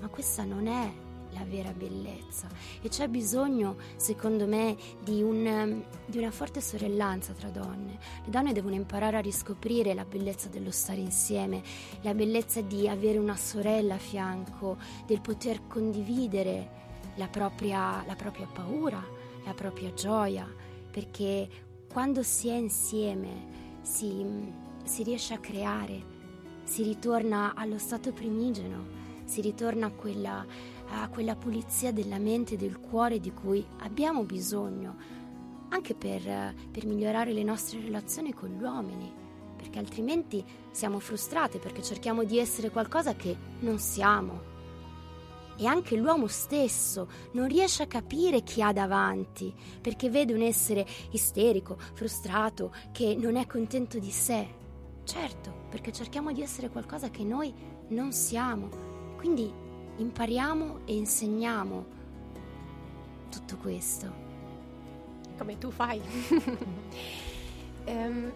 [0.00, 0.92] Ma questa non è
[1.32, 2.48] la vera bellezza
[2.80, 7.98] e c'è bisogno, secondo me, di, un, di una forte sorellanza tra donne.
[8.24, 11.62] Le donne devono imparare a riscoprire la bellezza dello stare insieme,
[12.02, 14.76] la bellezza di avere una sorella a fianco,
[15.06, 16.78] del poter condividere
[17.16, 19.02] la propria, la propria paura,
[19.44, 20.48] la propria gioia,
[20.90, 21.48] perché
[21.90, 24.24] quando si è insieme si,
[24.84, 26.18] si riesce a creare,
[26.64, 30.44] si ritorna allo stato primigeno, si ritorna a quella,
[30.88, 34.96] a quella pulizia della mente e del cuore di cui abbiamo bisogno,
[35.70, 39.12] anche per, per migliorare le nostre relazioni con gli uomini,
[39.56, 44.49] perché altrimenti siamo frustrate perché cerchiamo di essere qualcosa che non siamo.
[45.60, 50.86] E anche l'uomo stesso non riesce a capire chi ha davanti, perché vede un essere
[51.10, 54.48] isterico, frustrato, che non è contento di sé.
[55.04, 57.52] Certo, perché cerchiamo di essere qualcosa che noi
[57.88, 58.70] non siamo.
[59.18, 59.52] Quindi
[59.96, 61.86] impariamo e insegniamo
[63.30, 64.28] tutto questo.
[65.36, 66.00] come tu fai.
[67.84, 68.30] Ehm,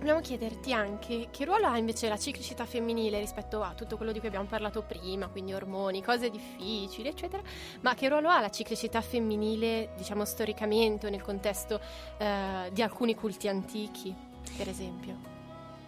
[0.00, 4.18] volevo chiederti anche che ruolo ha invece la ciclicità femminile rispetto a tutto quello di
[4.18, 7.42] cui abbiamo parlato prima, quindi ormoni, cose difficili, eccetera,
[7.82, 11.80] ma che ruolo ha la ciclicità femminile, diciamo storicamente o nel contesto
[12.18, 14.14] eh, di alcuni culti antichi,
[14.56, 15.38] per esempio?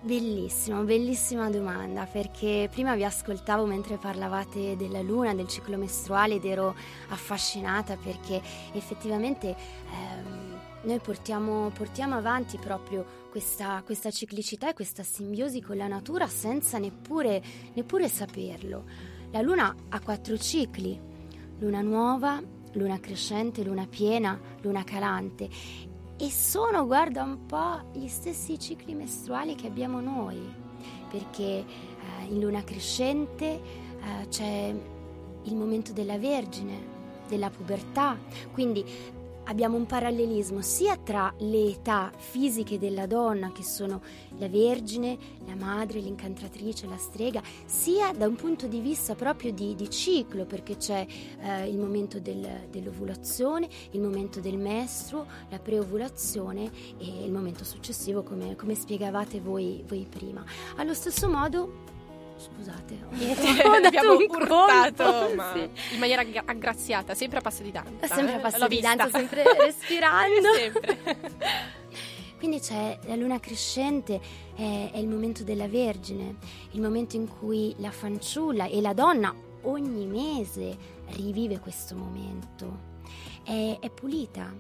[0.05, 6.45] Bellissimo, bellissima domanda perché prima vi ascoltavo mentre parlavate della luna, del ciclo mestruale ed
[6.45, 6.75] ero
[7.11, 8.43] affascinata perché
[8.73, 10.42] effettivamente ehm,
[10.83, 16.79] noi portiamo, portiamo avanti proprio questa, questa ciclicità e questa simbiosi con la natura senza
[16.79, 17.43] neppure,
[17.75, 18.85] neppure saperlo.
[19.31, 20.99] La luna ha quattro cicli,
[21.59, 25.49] luna nuova, luna crescente, luna piena, luna calante.
[26.19, 30.41] E sono, guarda un po', gli stessi cicli mestruali che abbiamo noi,
[31.09, 31.65] perché eh,
[32.29, 34.75] in luna crescente eh, c'è
[35.45, 36.91] il momento della Vergine,
[37.29, 38.19] della pubertà,
[38.53, 38.85] quindi
[39.45, 44.03] abbiamo un parallelismo sia tra le età fisiche della donna, che sono
[44.39, 49.75] la Vergine, la madre, l'incantatrice, la strega, sia da un punto di vista proprio di,
[49.75, 51.07] di ciclo, perché c'è
[51.41, 58.23] eh, il momento del- dell'ovulazione, il momento del mestruo, la preovulazione e il momento successivo,
[58.23, 60.45] come, come spiegavate voi, voi prima.
[60.77, 61.91] Allo stesso modo,
[62.43, 65.95] scusate, ho, ho dato Abbiamo un urtato, ma sì.
[65.95, 68.15] in maniera aggra- aggraziata, sempre a passo di danza.
[68.15, 68.41] Sempre a eh?
[68.41, 68.95] passo L'ho di vista.
[68.95, 70.53] danza, sempre respirando.
[70.55, 71.19] sempre.
[72.39, 74.21] Quindi c'è la luna crescente,
[74.57, 76.37] è, è il momento della Vergine,
[76.73, 79.33] il momento in cui la fanciulla e la donna
[79.63, 80.77] ogni mese
[81.11, 82.91] rivive questo momento.
[83.45, 84.53] È, è pulita,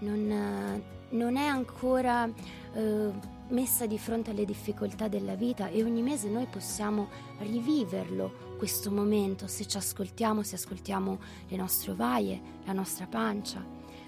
[0.00, 2.28] non, non è ancora
[2.74, 8.90] eh, messa di fronte alle difficoltà della vita e ogni mese noi possiamo riviverlo questo
[8.90, 11.18] momento se ci ascoltiamo, se ascoltiamo
[11.48, 13.64] le nostre ovaie, la nostra pancia.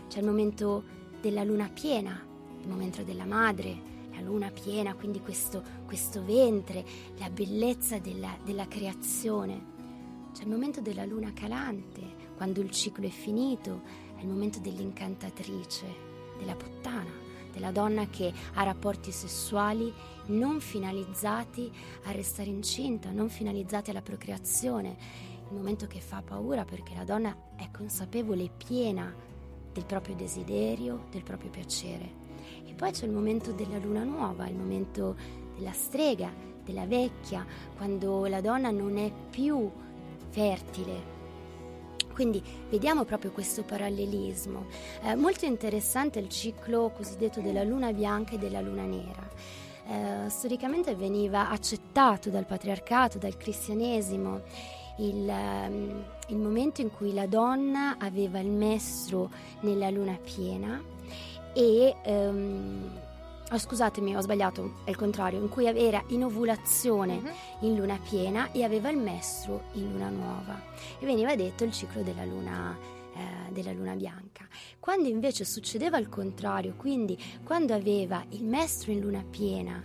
[0.08, 0.84] C'è il momento
[1.20, 2.20] della luna piena,
[2.60, 6.84] il momento della madre, la luna piena, quindi questo, questo ventre,
[7.18, 9.76] la bellezza della, della creazione.
[10.32, 13.82] C'è il momento della luna calante, quando il ciclo è finito,
[14.16, 15.86] è il momento dell'incantatrice,
[16.38, 17.26] della puttana,
[17.58, 19.92] della donna che ha rapporti sessuali
[20.26, 21.70] non finalizzati
[22.04, 24.96] a restare incinta, non finalizzati alla procreazione.
[25.50, 29.12] Il momento che fa paura perché la donna è consapevole e piena
[29.72, 32.26] del proprio desiderio, del proprio piacere.
[32.64, 35.16] E poi c'è il momento della luna nuova, il momento
[35.56, 36.32] della strega,
[36.62, 37.44] della vecchia,
[37.76, 39.70] quando la donna non è più
[40.28, 41.17] fertile.
[42.18, 44.66] Quindi vediamo proprio questo parallelismo.
[45.04, 49.24] Eh, molto interessante il ciclo cosiddetto della luna bianca e della luna nera.
[49.86, 54.40] Eh, storicamente veniva accettato dal patriarcato, dal cristianesimo,
[54.96, 60.82] il, ehm, il momento in cui la donna aveva il mestro nella luna piena
[61.54, 62.97] e ehm,
[63.50, 67.30] oh, scusatemi, ho sbagliato, è il contrario, in cui era in ovulazione Mhm.
[67.60, 70.60] in luna piena e aveva il mestro in luna nuova.
[70.98, 72.76] E veniva detto il ciclo della luna,
[73.14, 74.46] eh, della luna bianca.
[74.78, 79.82] Quando invece succedeva il contrario, quindi quando aveva il mestro in luna piena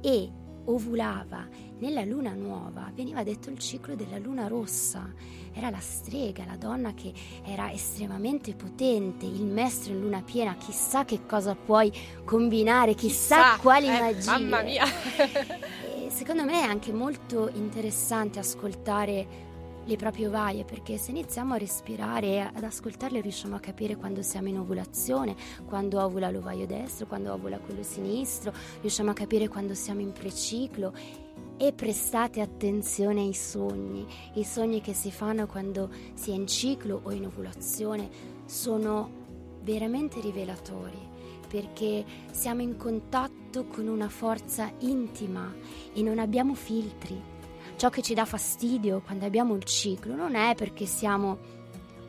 [0.00, 0.30] e
[0.66, 1.48] ovulava
[1.78, 5.10] nella luna nuova, veniva detto il ciclo della luna rossa.
[5.58, 7.12] Era la strega, la donna che
[7.44, 11.92] era estremamente potente, il mestro in luna piena, chissà che cosa puoi
[12.24, 14.30] combinare, chissà, quali eh, magie.
[14.30, 14.84] Mamma mia!
[16.10, 19.46] Secondo me è anche molto interessante ascoltare
[19.84, 24.22] le proprie ovaie perché se iniziamo a respirare e ad ascoltarle riusciamo a capire quando
[24.22, 25.34] siamo in ovulazione,
[25.66, 30.92] quando ovula l'ovaio destro, quando ovula quello sinistro, riusciamo a capire quando siamo in preciclo
[31.58, 37.00] e prestate attenzione ai sogni, i sogni che si fanno quando si è in ciclo
[37.02, 38.08] o in ovulazione
[38.46, 39.10] sono
[39.62, 41.16] veramente rivelatori
[41.48, 45.52] perché siamo in contatto con una forza intima
[45.92, 47.20] e non abbiamo filtri.
[47.76, 51.38] Ciò che ci dà fastidio quando abbiamo il ciclo non è perché siamo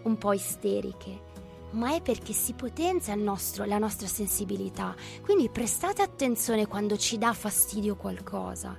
[0.03, 1.27] un po' isteriche,
[1.71, 4.95] ma è perché si potenzia nostro- la nostra sensibilità.
[5.23, 8.77] Quindi prestate attenzione quando ci dà fastidio qualcosa,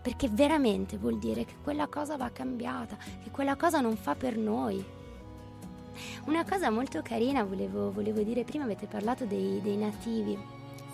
[0.00, 4.36] perché veramente vuol dire che quella cosa va cambiata, che quella cosa non fa per
[4.36, 4.82] noi.
[6.26, 10.38] Una cosa molto carina volevo, volevo dire prima, avete parlato dei, dei nativi.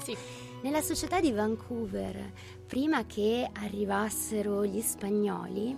[0.02, 0.16] Sì.
[0.62, 2.32] Nella società di Vancouver,
[2.66, 5.76] prima che arrivassero gli spagnoli,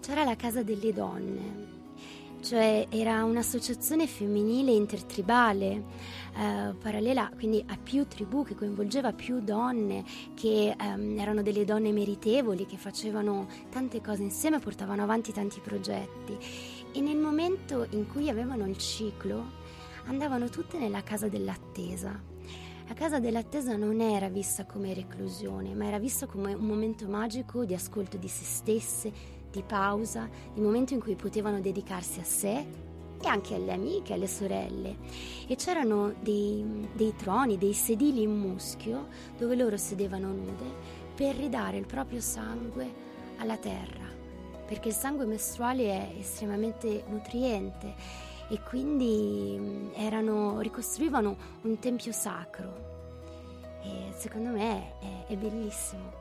[0.00, 1.66] c'era la Casa delle Donne,
[2.40, 5.82] cioè era un'associazione femminile intertribale,
[6.38, 11.90] eh, parallela quindi a più tribù, che coinvolgeva più donne, che ehm, erano delle donne
[11.90, 16.38] meritevoli, che facevano tante cose insieme, portavano avanti tanti progetti.
[16.92, 19.56] E nel momento in cui avevano il ciclo,
[20.06, 22.36] andavano tutte nella casa dell'attesa.
[22.86, 27.64] La casa dell'attesa non era vista come reclusione, ma era vista come un momento magico
[27.64, 29.12] di ascolto di se stesse,
[29.50, 32.87] di pausa, di momento in cui potevano dedicarsi a sé
[33.20, 34.96] e anche alle amiche, alle sorelle.
[35.46, 41.78] E c'erano dei, dei troni, dei sedili in muschio dove loro sedevano nude per ridare
[41.78, 43.06] il proprio sangue
[43.38, 44.06] alla terra,
[44.66, 47.94] perché il sangue mestruale è estremamente nutriente
[48.48, 52.96] e quindi mh, erano, ricostruivano un tempio sacro
[53.82, 56.12] e secondo me è, è bellissimo.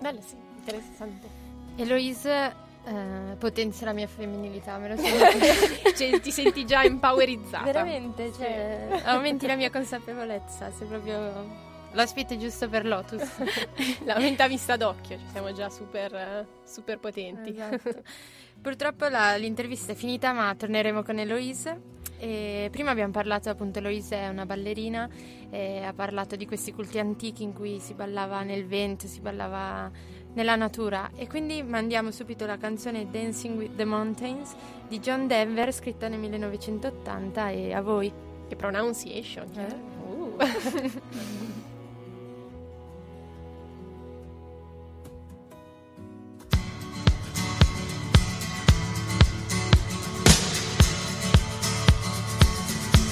[0.00, 1.28] Bello, sì, interessante.
[1.76, 5.08] Eloise eh, potenzia la mia femminilità, me lo sono
[5.96, 7.64] Cioè, ti senti già empowerizzata.
[7.64, 13.28] Veramente, cioè, aumenti la mia consapevolezza, sei proprio l'ospite giusto per Lotus.
[14.04, 17.50] La menta vista d'occhio, ci siamo già super, super potenti.
[17.50, 18.02] Esatto.
[18.60, 21.98] Purtroppo la- l'intervista è finita, ma torneremo con Eloise.
[22.18, 25.08] E prima abbiamo parlato, appunto, Eloise è una ballerina,
[25.48, 29.90] e ha parlato di questi culti antichi in cui si ballava nel vento, si ballava
[30.34, 31.10] nella natura.
[31.16, 34.54] E quindi mandiamo subito la canzone Dancing with the Mountains
[34.88, 38.12] di John Denver, scritta nel 1980, e a voi.
[38.48, 39.46] Che pronunciation.
[39.54, 39.74] Eh?
[40.02, 40.36] Uh.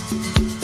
[0.08, 0.56] Everybody's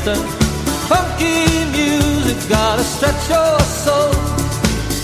[0.00, 0.16] faster.
[0.88, 4.12] Funky music gotta stretch your soul.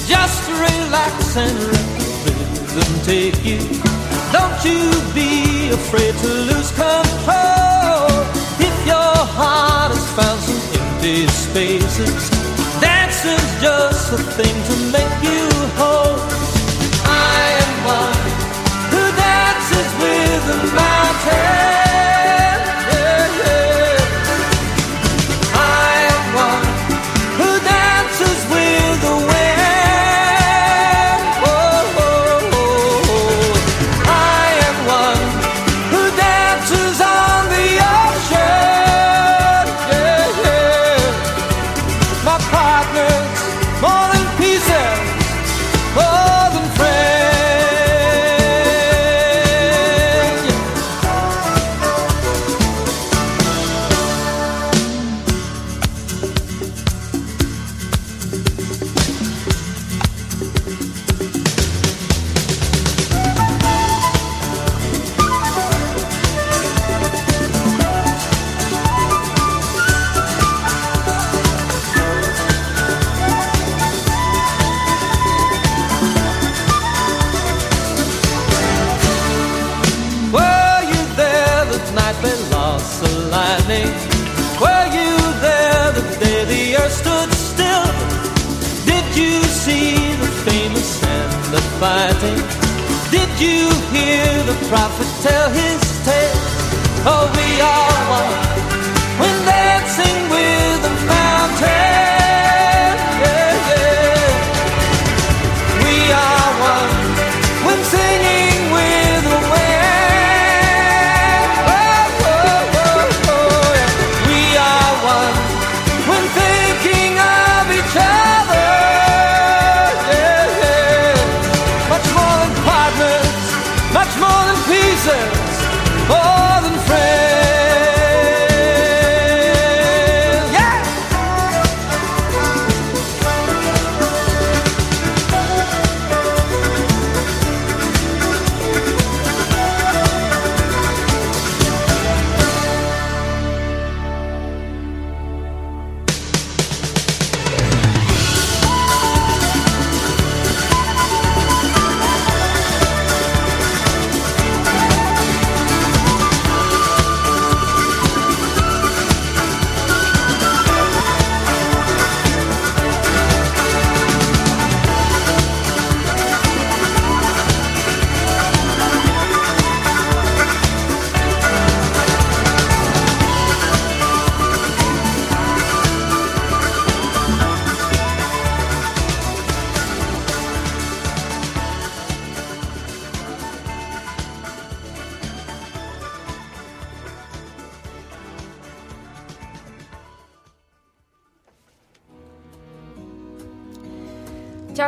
[0.07, 1.89] Just relax and let
[2.25, 3.59] rhythm take you.
[4.33, 8.09] Don't you be afraid to lose control.
[8.59, 12.31] If your heart has found some empty spaces,
[12.81, 16.19] dancing's just a thing to make you whole.
[17.05, 18.25] I am one
[18.91, 21.96] who dances with the mountain.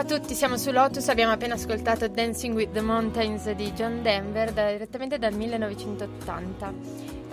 [0.09, 4.71] Tutti, siamo su Lotus, abbiamo appena ascoltato Dancing with the Mountains di John Denver da-
[4.71, 6.73] direttamente dal 1980.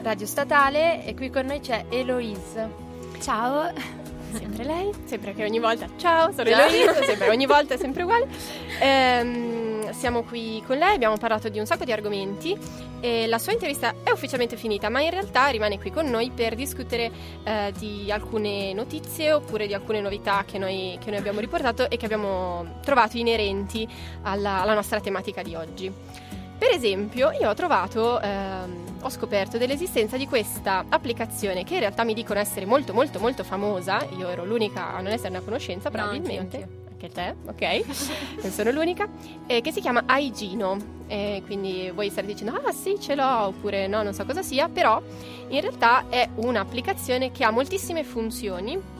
[0.01, 2.69] Radio statale e qui con noi c'è Eloise.
[3.21, 3.71] Ciao.
[4.35, 6.67] Sempre lei, sempre che ogni volta ciao, sono Ciao.
[6.67, 8.27] Eloise, sempre ogni volta è sempre uguale.
[8.81, 12.57] Ehm, siamo qui con lei, abbiamo parlato di un sacco di argomenti
[12.99, 16.55] e la sua intervista è ufficialmente finita, ma in realtà rimane qui con noi per
[16.55, 17.11] discutere
[17.43, 21.97] eh, di alcune notizie oppure di alcune novità che noi, che noi abbiamo riportato e
[21.97, 23.87] che abbiamo trovato inerenti
[24.23, 25.91] alla, alla nostra tematica di oggi.
[26.57, 32.03] Per esempio, io ho trovato, ehm, ho scoperto dell'esistenza di questa applicazione che in realtà
[32.05, 35.89] mi dicono essere molto molto molto famosa, io ero l'unica a non esserne a conoscenza
[35.89, 36.57] No, probabilmente.
[36.61, 39.07] anch'io, Anche te, ok, non sono l'unica,
[39.45, 40.93] eh, che si chiama Aigino.
[41.07, 44.67] Eh, quindi voi starete dicendo, ah sì, ce l'ho, oppure no, non so cosa sia,
[44.69, 44.99] però
[45.49, 48.93] in realtà è un'applicazione che ha moltissime funzioni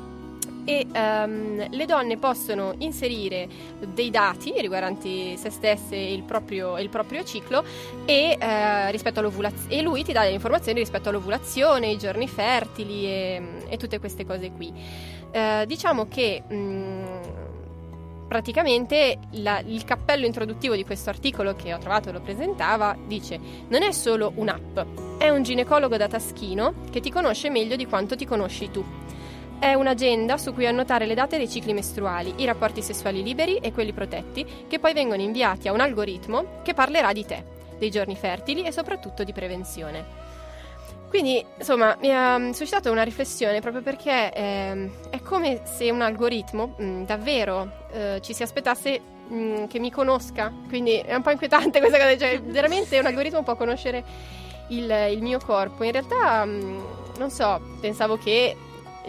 [0.68, 3.48] e ehm, le donne possono inserire
[3.94, 7.64] dei dati riguardanti se stesse e il proprio, il proprio ciclo
[8.06, 8.38] e,
[8.92, 13.78] rispetto all'ovulaz- e lui ti dà delle informazioni rispetto all'ovulazione, i giorni fertili e, e
[13.78, 14.72] tutte queste cose qui.
[15.32, 17.45] Eh, diciamo che mh,
[18.28, 23.40] praticamente la- il cappello introduttivo di questo articolo che ho trovato e lo presentava dice
[23.68, 24.80] non è solo un'app,
[25.18, 28.84] è un ginecologo da taschino che ti conosce meglio di quanto ti conosci tu.
[29.58, 33.72] È un'agenda su cui annotare le date dei cicli mestruali, i rapporti sessuali liberi e
[33.72, 37.44] quelli protetti, che poi vengono inviati a un algoritmo che parlerà di te,
[37.80, 40.25] dei giorni fertili e soprattutto di prevenzione.
[41.10, 46.02] Quindi, insomma, mi ha mm, suscitato una riflessione proprio perché ehm, è come se un
[46.02, 49.00] algoritmo mm, davvero eh, ci si aspettasse
[49.32, 50.52] mm, che mi conosca.
[50.68, 54.04] Quindi è un po' inquietante questa cosa, cioè veramente un algoritmo può conoscere
[54.70, 55.84] il, il mio corpo.
[55.84, 56.80] In realtà, mm,
[57.18, 58.56] non so, pensavo che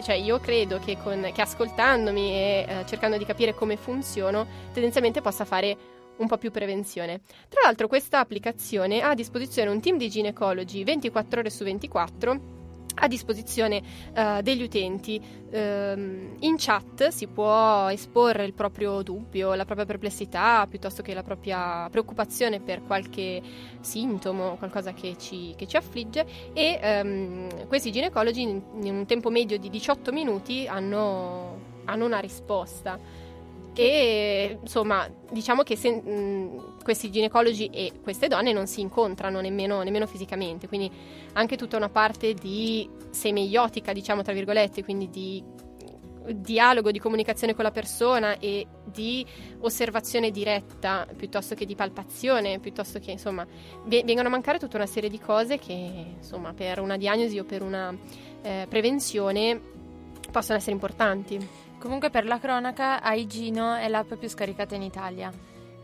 [0.01, 5.21] cioè io credo che, con, che ascoltandomi e eh, cercando di capire come funziono, tendenzialmente
[5.21, 5.75] possa fare
[6.17, 7.21] un po' più prevenzione.
[7.49, 12.55] Tra l'altro questa applicazione ha a disposizione un team di ginecologi 24 ore su 24
[12.99, 13.81] a disposizione
[14.13, 15.21] eh, degli utenti.
[15.49, 21.23] Ehm, in chat si può esporre il proprio dubbio, la propria perplessità, piuttosto che la
[21.23, 23.41] propria preoccupazione per qualche
[23.79, 29.29] sintomo, qualcosa che ci, che ci affligge e ehm, questi ginecologi in, in un tempo
[29.29, 33.16] medio di 18 minuti hanno, hanno una risposta.
[33.83, 39.83] E insomma, diciamo che se, mh, questi ginecologi e queste donne non si incontrano nemmeno,
[39.83, 40.89] nemmeno fisicamente, quindi
[41.33, 45.43] anche tutta una parte di semeiotica, diciamo tra virgolette, quindi di
[46.33, 49.25] dialogo, di comunicazione con la persona e di
[49.59, 53.45] osservazione diretta piuttosto che di palpazione, piuttosto che insomma
[53.85, 55.73] ve- vengono a mancare tutta una serie di cose che
[56.17, 57.95] insomma per una diagnosi o per una
[58.41, 59.59] eh, prevenzione
[60.31, 61.65] possono essere importanti.
[61.79, 65.31] Comunque per la cronaca, Aigino è l'app più scaricata in Italia.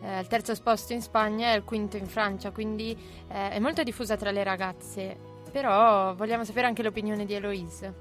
[0.02, 2.98] Eh, il terzo posto in Spagna e il quinto in Francia, quindi
[3.30, 5.32] eh, è molto diffusa tra le ragazze.
[5.52, 7.94] però vogliamo sapere anche l'opinione di Eloise.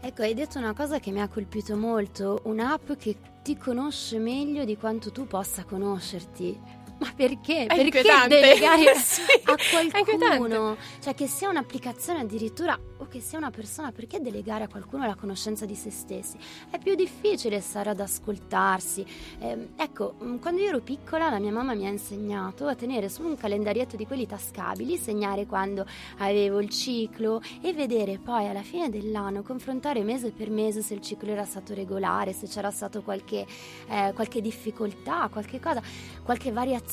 [0.00, 4.64] Ecco, hai detto una cosa che mi ha colpito molto, un'app che ti conosce meglio
[4.64, 6.58] di quanto tu possa conoscerti.
[7.00, 7.64] Ma perché?
[7.64, 10.76] È perché delegare Sì, a qualcuno?
[11.00, 15.14] Cioè che sia un'applicazione addirittura o che sia una persona, perché delegare a qualcuno la
[15.14, 16.36] conoscenza di se stessi?
[16.68, 19.04] È più difficile stare ad ascoltarsi.
[19.40, 23.08] Ehm, ecco, mh, quando io ero piccola la mia mamma mi ha insegnato a tenere
[23.08, 25.86] su un calendarietto di quelli tascabili, segnare quando
[26.18, 31.00] avevo il ciclo e vedere poi alla fine dell'anno, confrontare mese per mese se il
[31.00, 33.46] ciclo era stato regolare, se c'era stato qualche,
[33.88, 35.80] eh, qualche difficoltà, qualche cosa,
[36.22, 36.88] qualche variazione.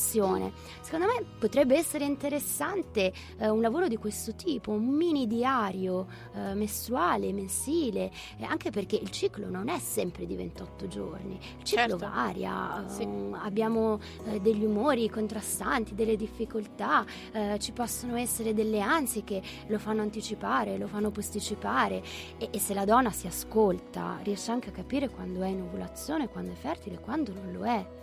[0.81, 6.53] Secondo me potrebbe essere interessante eh, un lavoro di questo tipo, un mini diario eh,
[6.53, 11.97] mestruale, mensile, eh, anche perché il ciclo non è sempre di 28 giorni, il ciclo
[11.97, 11.97] Certo.
[11.97, 13.01] varia, Sì.
[13.03, 19.41] eh, abbiamo eh, degli umori contrastanti, delle difficoltà, eh, ci possono essere delle ansie che
[19.67, 22.01] lo fanno anticipare, lo fanno posticipare
[22.37, 26.29] e, e se la donna si ascolta riesce anche a capire quando è in ovulazione,
[26.29, 27.96] quando è fertile, quando non lo è.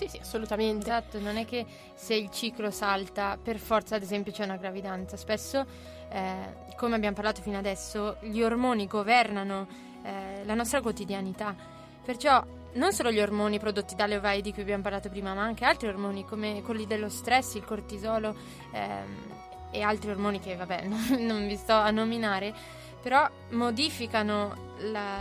[0.00, 0.86] Sì, sì, assolutamente.
[0.88, 5.18] Esatto, non è che se il ciclo salta per forza ad esempio c'è una gravidanza,
[5.18, 5.66] spesso
[6.08, 9.68] eh, come abbiamo parlato fino adesso gli ormoni governano
[10.02, 11.54] eh, la nostra quotidianità,
[12.02, 15.66] perciò non solo gli ormoni prodotti dalle ovaie di cui abbiamo parlato prima, ma anche
[15.66, 18.34] altri ormoni come quelli dello stress, il cortisolo
[18.72, 22.54] ehm, e altri ormoni che vabbè non, non vi sto a nominare,
[23.02, 25.20] però modificano la,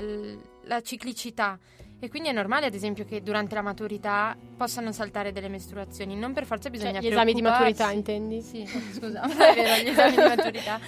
[0.63, 1.59] la ciclicità
[2.01, 6.15] e quindi è normale, ad esempio, che durante la maturità possano saltare delle mestruazioni.
[6.15, 8.41] Non per forza bisogna Cioè, gli esami di maturità, intendi?
[8.41, 10.79] Sì, scusa, è vero, gli esami di maturità.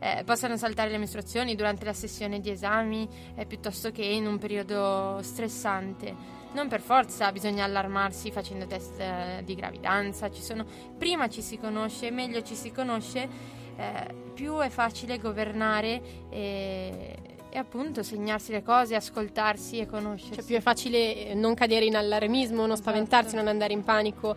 [0.00, 4.38] Eh, possano saltare le mestruazioni durante la sessione di esami eh, piuttosto che in un
[4.38, 6.36] periodo stressante.
[6.52, 10.28] Non per forza bisogna allarmarsi facendo test eh, di gravidanza.
[10.28, 10.64] Ci sono,
[10.96, 13.28] prima ci si conosce, meglio ci si conosce,
[13.76, 17.16] eh, più è facile governare e,
[17.50, 20.34] e appunto segnarsi le cose, ascoltarsi e conoscersi.
[20.34, 24.36] Cioè, più è facile eh, non cadere in allarmismo, non spaventarsi, non andare in panico.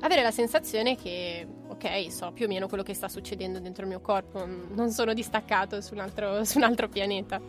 [0.00, 3.88] Avere la sensazione che, ok, so più o meno quello che sta succedendo dentro il
[3.88, 7.40] mio corpo, non sono distaccato su un altro, su un altro pianeta.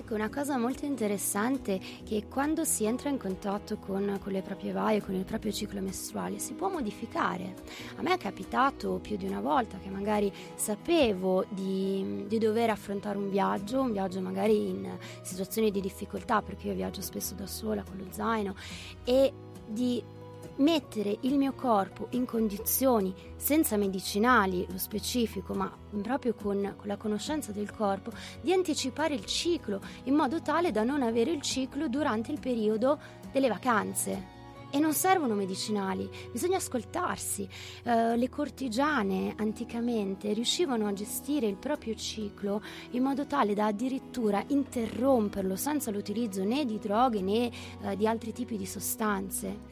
[0.00, 4.40] Ecco, una cosa molto interessante è che quando si entra in contatto con, con le
[4.40, 7.54] proprie vaie, con il proprio ciclo mestruale, si può modificare.
[7.96, 13.18] A me è capitato più di una volta che magari sapevo di, di dover affrontare
[13.18, 14.90] un viaggio, un viaggio magari in
[15.20, 18.54] situazioni di difficoltà, perché io viaggio spesso da sola con lo zaino,
[19.04, 19.30] e
[19.66, 20.02] di
[20.60, 25.70] mettere il mio corpo in condizioni senza medicinali, lo specifico, ma
[26.02, 28.10] proprio con, con la conoscenza del corpo,
[28.40, 32.98] di anticipare il ciclo in modo tale da non avere il ciclo durante il periodo
[33.32, 34.38] delle vacanze.
[34.72, 37.48] E non servono medicinali, bisogna ascoltarsi.
[37.82, 44.44] Eh, le cortigiane anticamente riuscivano a gestire il proprio ciclo in modo tale da addirittura
[44.46, 47.50] interromperlo senza l'utilizzo né di droghe né
[47.82, 49.69] eh, di altri tipi di sostanze.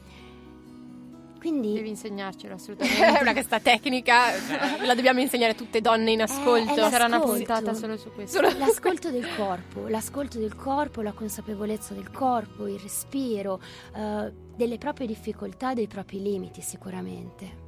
[1.39, 3.19] Quindi Devi insegnarcelo È assolutamente.
[3.23, 6.71] una questa tecnica, eh, la dobbiamo insegnare a tutte donne in ascolto.
[6.71, 7.37] Eh, è la- Sarà una Ascolto.
[7.37, 8.41] puntata solo su questo.
[8.59, 13.61] L'ascolto del corpo, l'ascolto del corpo, la consapevolezza del corpo, il respiro,
[13.95, 17.67] eh, delle proprie difficoltà, dei propri limiti sicuramente.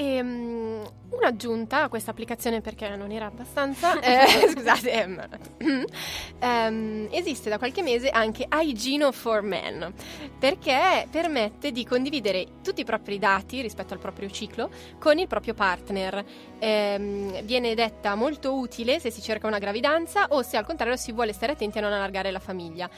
[0.00, 5.26] E, mm, un'aggiunta a questa applicazione perché non era abbastanza, eh, scusate,
[6.38, 9.92] ehm, esiste da qualche mese anche Hygiene for Men
[10.38, 14.70] perché permette di condividere tutti i propri dati rispetto al proprio ciclo
[15.00, 16.24] con il proprio partner.
[16.60, 21.10] Ehm, viene detta molto utile se si cerca una gravidanza o se al contrario si
[21.10, 22.88] vuole stare attenti a non allargare la famiglia.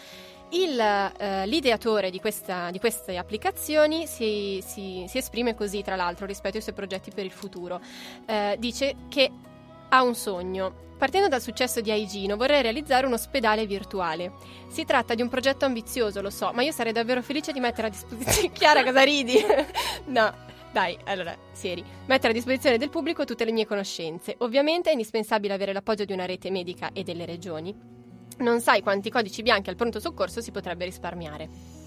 [0.51, 6.27] Il, eh, l'ideatore di, questa- di queste applicazioni si, si- si esprime così, tra l'altro,
[6.27, 7.81] rispetto ai suoi progetti per il futuro.
[8.27, 9.31] Eh, dice che
[9.89, 10.89] ha un sogno.
[10.99, 14.33] Partendo dal successo di Aigino, vorrei realizzare un ospedale virtuale.
[14.69, 17.87] Si tratta di un progetto ambizioso, lo so, ma io sarei davvero felice di mettere
[17.87, 18.51] a disposizione.
[18.53, 19.39] Chiara, cosa ridi?
[20.07, 20.49] no.
[20.73, 21.83] Dai, allora, seri.
[22.07, 24.35] Mettere a disposizione del pubblico tutte le mie conoscenze.
[24.39, 28.00] Ovviamente è indispensabile avere l'appoggio di una rete medica e delle regioni.
[28.41, 31.80] Non sai quanti codici bianchi al pronto soccorso si potrebbe risparmiare.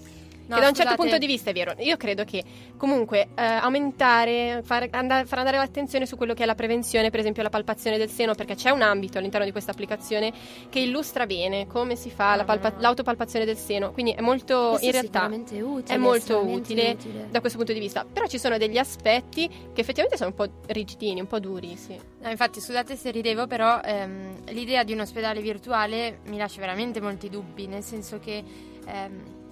[0.46, 1.74] No, che da un certo punto di vista è vero.
[1.78, 2.42] Io credo che
[2.76, 7.20] comunque eh, aumentare, far, andare, far andare l'attenzione su quello che è la prevenzione, per
[7.20, 10.32] esempio la palpazione del seno, perché c'è un ambito all'interno di questa applicazione
[10.68, 12.80] che illustra bene come si fa la palpa- Ah.
[12.80, 13.92] l'autopalpazione del seno.
[13.92, 17.26] Quindi è molto, Questo in è realtà, sicuramente utile, è molto utile, utile.
[17.30, 18.04] da questo punto di vista.
[18.10, 21.98] Però ci sono degli aspetti che effettivamente sono un po' rigidini, un po' duri, sì.
[22.20, 27.00] No, infatti, scusate se ridevo, però ehm, l'idea di un ospedale virtuale mi lascia veramente
[27.00, 28.42] molti dubbi, nel senso che
[28.86, 29.42] ehm,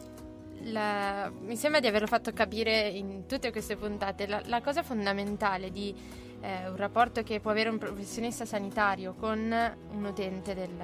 [0.65, 4.27] la- mi sembra di averlo fatto capire in tutte queste puntate.
[4.27, 5.95] La, la cosa fondamentale di
[6.41, 10.79] eh, un rapporto che può avere un professionista sanitario con un utente del,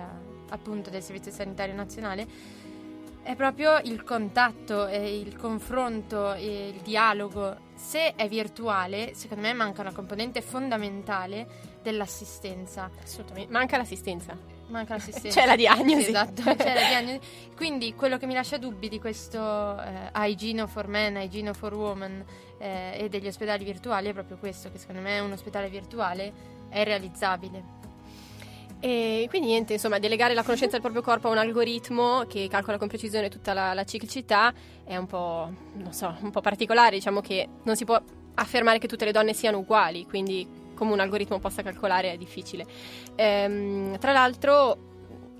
[0.51, 2.27] appunto del Servizio Sanitario Nazionale
[3.23, 7.57] è proprio il contatto, il confronto il dialogo.
[7.75, 11.47] Se è virtuale, secondo me manca una componente fondamentale
[11.83, 12.91] dell'assistenza.
[13.03, 13.53] Assolutamente.
[13.53, 14.58] Manca l'assistenza.
[14.69, 15.29] Manca l'assistenza.
[15.41, 16.03] C'è la diagnosi.
[16.03, 17.21] Sì, esatto, c'è la diagnosi.
[17.57, 19.39] Quindi quello che mi lascia dubbi di questo
[19.81, 22.25] eh, Hygiene for Men, Hygiene for Women
[22.59, 26.33] eh, e degli ospedali virtuali è proprio questo, che secondo me un ospedale virtuale
[26.69, 27.77] è realizzabile.
[28.81, 32.79] E quindi niente, insomma, delegare la conoscenza del proprio corpo a un algoritmo che calcola
[32.79, 34.53] con precisione tutta la, la ciclicità
[34.85, 36.95] è un po', non so, un po' particolare.
[36.97, 38.01] Diciamo che non si può
[38.35, 40.47] affermare che tutte le donne siano uguali, quindi
[40.79, 42.65] come un algoritmo possa calcolare è difficile.
[43.17, 44.87] Ehm, tra l'altro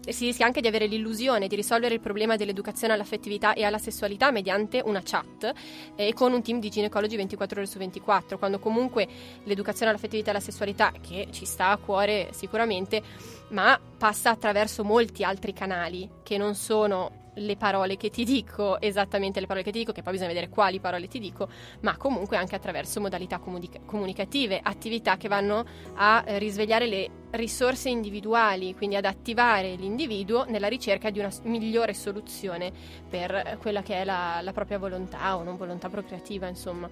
[0.09, 4.31] si rischia anche di avere l'illusione di risolvere il problema dell'educazione all'affettività e alla sessualità
[4.31, 5.53] mediante una chat
[5.95, 9.07] e con un team di ginecologi 24 ore su 24, quando comunque
[9.45, 13.03] l'educazione all'affettività e alla sessualità, che ci sta a cuore sicuramente,
[13.51, 19.41] ma passa attraverso molti altri canali che non sono le parole che ti dico, esattamente
[19.41, 21.49] le parole che ti dico, che poi bisogna vedere quali parole ti dico,
[21.81, 27.89] ma comunque anche attraverso modalità comunica- comunicative, attività che vanno a eh, risvegliare le risorse
[27.89, 32.73] individuali, quindi ad attivare l'individuo nella ricerca di una migliore soluzione
[33.09, 36.89] per eh, quella che è la, la propria volontà o non volontà procreativa, insomma.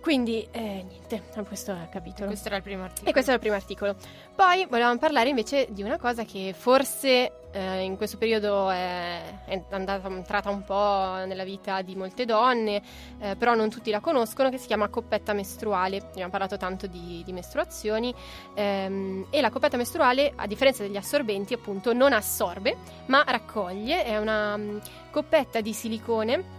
[0.00, 2.26] Quindi, eh, niente, a questo è il capitolo.
[2.26, 3.08] Questo era il primo articolo.
[3.08, 3.94] E questo è il primo articolo.
[4.34, 9.62] Poi volevamo parlare invece di una cosa che forse eh, in questo periodo è, è
[9.70, 12.82] andata entrata un po' nella vita di molte donne,
[13.18, 15.98] eh, però non tutti la conoscono, che si chiama coppetta mestruale.
[15.98, 18.14] Abbiamo parlato tanto di, di mestruazioni
[18.54, 24.04] ehm, e la coppetta mestruale, a differenza degli assorbenti, appunto, non assorbe, ma raccoglie.
[24.04, 24.78] È una mm,
[25.10, 26.58] coppetta di silicone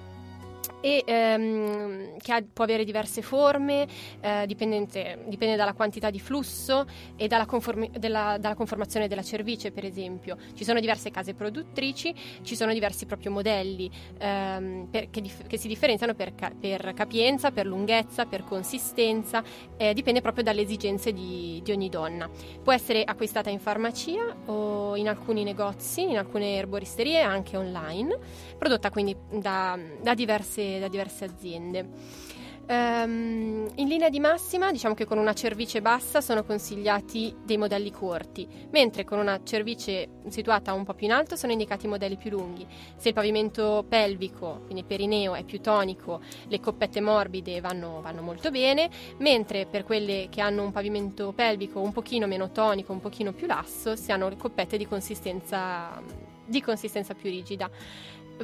[0.82, 3.88] e ehm, che ha- può avere diverse forme,
[4.20, 6.86] eh, dipende dalla quantità di flusso
[7.16, 10.38] e dalla, conformi- della- dalla conformazione della cervice, per esempio.
[10.54, 13.90] Ci sono diverse case produttrici, ci sono diversi proprio modelli
[14.20, 19.44] ehm, per- che, dif- che si differenziano per, ca- per capienza, per lunghezza, per consistenza,
[19.78, 22.30] eh, dipende proprio dalle esigenze di, di ogni donna.
[22.64, 28.18] Può essere acquistata in farmacia o in alcuni negozi, in alcune erboristerie, anche online,
[28.58, 32.30] prodotta quindi da, da diverse, da diverse aziende.
[32.72, 37.92] Ehm, in linea di massima, diciamo che con una cervice bassa sono consigliati dei modelli
[37.92, 42.30] corti, mentre con una cervice situata un po' più in alto sono indicati modelli più
[42.30, 42.66] lunghi.
[42.96, 48.52] Se il pavimento pelvico, quindi perineo, è più tonico, le coppette morbide vanno, vanno molto
[48.52, 53.34] bene, mentre per quelle che hanno un pavimento pelvico un pochino meno tonico, un pochino
[53.34, 56.02] più lasso, si hanno le coppette di consistenza,
[56.46, 57.70] di consistenza più rigida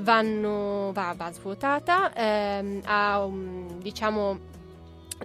[0.01, 4.55] vanno, va, va svuotata, ehm, ha un- diciamo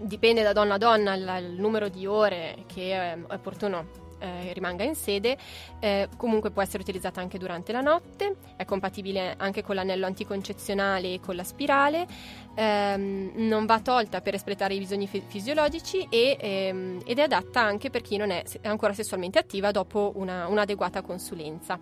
[0.00, 4.52] dipende da donna a donna il, il numero di ore che è, è opportuno eh,
[4.52, 5.36] rimanga in sede,
[5.80, 11.14] eh, comunque può essere utilizzata anche durante la notte, è compatibile anche con l'anello anticoncezionale
[11.14, 12.06] e con la spirale,
[12.54, 17.60] ehm, non va tolta per espletare i bisogni fi- fisiologici e, ehm, ed è adatta
[17.62, 21.78] anche per chi non è se- ancora sessualmente attiva dopo una- un'adeguata consulenza.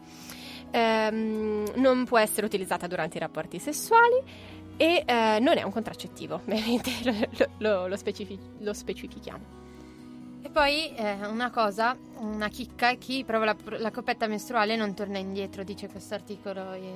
[0.70, 4.22] Ehm, non può essere utilizzata durante i rapporti sessuali
[4.76, 9.58] e eh, non è un contraccettivo, veramente lo, lo- lo specifi- lo specifichiamo.
[10.42, 15.18] E poi eh, una cosa, una chicca, chi prova la, la coppetta mestruale non torna
[15.18, 16.72] indietro, dice questo articolo.
[16.72, 16.92] E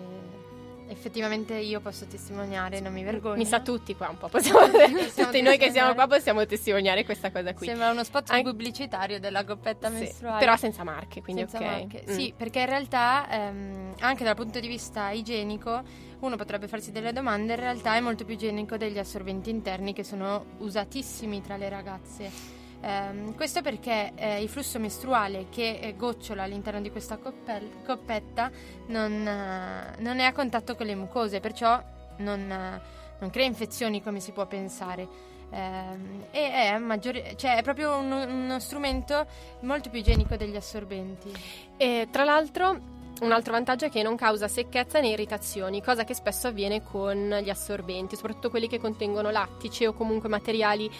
[0.88, 3.36] effettivamente io posso testimoniare, non mi vergogno.
[3.36, 4.60] Mi sa tutti qua un po', possiamo,
[5.14, 7.66] tutti noi che siamo qua possiamo testimoniare questa cosa qui.
[7.66, 10.38] Sembra uno spot An- pubblicitario della coppetta Sì, mestruale.
[10.38, 11.64] però senza marche, quindi Senza ok.
[11.64, 12.04] marche.
[12.08, 12.12] Mm.
[12.14, 15.82] Sì, perché in realtà ehm, anche dal punto di vista igienico
[16.20, 20.04] uno potrebbe farsi delle domande, in realtà è molto più igienico degli assorbenti interni che
[20.04, 22.62] sono usatissimi tra le ragazze.
[22.84, 28.50] Ehm, questo perché eh, il flusso mestruale che eh, gocciola all'interno di questa coppel- coppetta
[28.88, 31.82] non, eh, non è a contatto con le mucose, perciò
[32.18, 32.80] non, eh,
[33.18, 35.08] non crea infezioni come si può pensare.
[35.50, 39.26] Ehm, e è, maggiore- cioè, è proprio uno, uno strumento
[39.60, 41.32] molto più igienico degli assorbenti.
[41.78, 46.14] E tra l'altro un altro vantaggio è che non causa secchezza né irritazioni, cosa che
[46.14, 50.90] spesso avviene con gli assorbenti, soprattutto quelli che contengono lattice o comunque materiali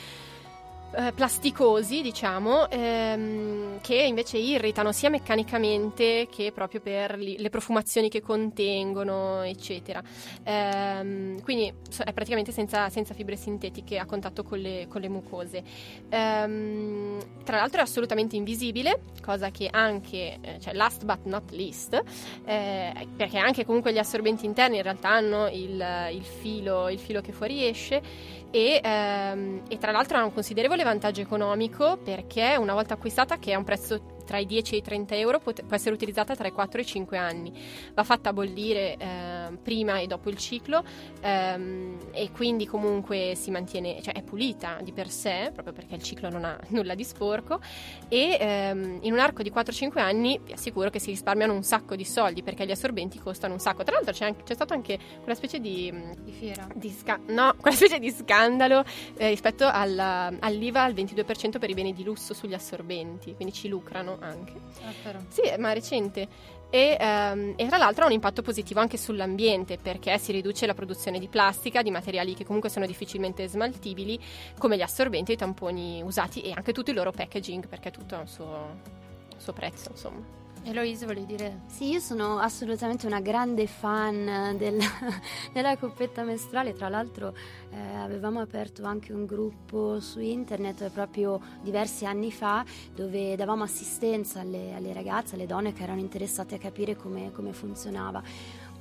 [0.94, 8.08] eh, plasticosi, diciamo, ehm, che invece irritano sia meccanicamente che proprio per li- le profumazioni
[8.08, 10.02] che contengono, eccetera.
[10.44, 15.08] Ehm, quindi so- è praticamente senza, senza fibre sintetiche a contatto con le, con le
[15.08, 15.62] mucose.
[16.08, 22.00] Ehm, tra l'altro è assolutamente invisibile, cosa che anche, eh, cioè last but not least,
[22.44, 27.20] eh, perché anche comunque gli assorbenti interni in realtà hanno il, il filo, il filo
[27.20, 32.94] che fuoriesce e, ehm, e tra l'altro ha un considerevole vantaggio economico perché una volta
[32.94, 35.94] acquistata che ha un prezzo tra i 10 e i 30 euro pot- può essere
[35.94, 37.52] utilizzata tra i 4 e i 5 anni
[37.94, 40.82] va fatta bollire ehm, prima e dopo il ciclo
[41.20, 46.02] ehm, e quindi comunque si mantiene cioè è pulita di per sé proprio perché il
[46.02, 47.60] ciclo non ha nulla di sporco
[48.08, 51.96] e ehm, in un arco di 4-5 anni vi assicuro che si risparmiano un sacco
[51.96, 54.98] di soldi perché gli assorbenti costano un sacco tra l'altro c'è, anche- c'è stato anche
[55.24, 55.92] una specie di
[56.22, 56.66] Di fiera.
[56.74, 58.84] di sca- no, quella specie di scandalo
[59.16, 63.68] eh, rispetto alla- all'IVA al 22% per i beni di lusso sugli assorbenti, quindi ci
[63.68, 64.52] lucrano anche.
[64.82, 65.18] Ah.
[65.28, 66.28] Sì, ma recente.
[66.70, 70.74] E, ehm, e tra l'altro ha un impatto positivo anche sull'ambiente perché si riduce la
[70.74, 74.18] produzione di plastica, di materiali che comunque sono difficilmente smaltibili,
[74.58, 78.16] come gli assorbenti e i tamponi usati e anche tutto il loro packaging perché tutto
[78.16, 80.42] ha un suo, un suo prezzo, insomma.
[80.66, 81.60] Eloise, volevi dire?
[81.66, 84.80] Sì, io sono assolutamente una grande fan del-
[85.52, 87.34] della coppetta mestruale, tra l'altro
[87.70, 92.64] eh, avevamo aperto anche un gruppo su internet proprio diversi anni fa
[92.94, 97.52] dove davamo assistenza alle, alle ragazze, alle donne che erano interessate a capire come, come
[97.52, 98.22] funzionava.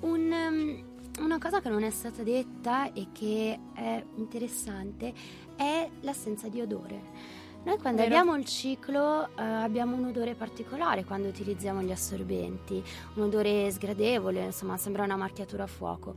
[0.01, 0.84] Un, um,
[1.19, 5.14] una cosa che non è stata detta e che è interessante
[5.57, 7.43] è l'assenza di odore.
[7.64, 8.14] Noi quando Vero.
[8.15, 12.84] abbiamo il ciclo eh, abbiamo un odore particolare quando utilizziamo gli assorbenti,
[13.15, 16.14] un odore sgradevole, insomma sembra una marchiatura a fuoco.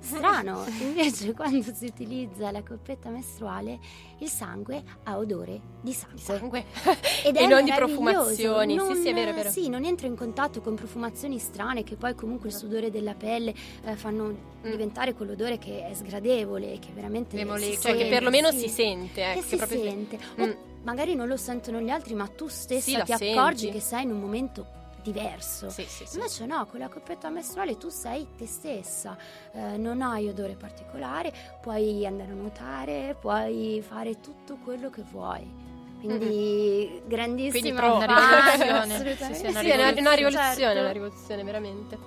[0.00, 3.78] Strano, invece quando si utilizza la coppetta mestruale
[4.18, 6.18] il sangue ha odore di sangue.
[6.20, 6.64] Sangue.
[7.24, 8.74] Ed e è non di profumazioni.
[8.74, 9.50] Non- sì, sì, è vero, è vero.
[9.50, 13.54] Sì, non entra in contatto con profumazioni strane che poi comunque il sudore della pelle
[13.84, 14.70] eh, fanno Mm.
[14.72, 17.72] diventare quell'odore che è sgradevole, che veramente Le si molecole.
[17.78, 18.58] Cioè che sente, perlomeno sì.
[18.58, 19.14] si sente.
[19.22, 20.18] Che ecco, si proprio- sente.
[20.40, 20.50] Mm.
[20.82, 23.36] Magari non lo sentono gli altri, ma tu Sì, stessa la ti senti.
[23.38, 24.66] accorgi che sei in un momento
[25.02, 25.70] diverso.
[25.70, 26.16] Sì, sì, sì.
[26.16, 29.16] Invece no, con la coppetta mestruale tu sei te stessa,
[29.52, 35.66] eh, non hai odore particolare, puoi andare a nuotare, puoi fare tutto quello che vuoi.
[36.00, 38.94] Quindi grandissima Quindi proprio una rivoluzione.
[38.94, 40.78] assolutamente Sì, sì, una Sì, è una, una rivoluzione, certo.
[40.80, 41.98] una rivoluzione, veramente.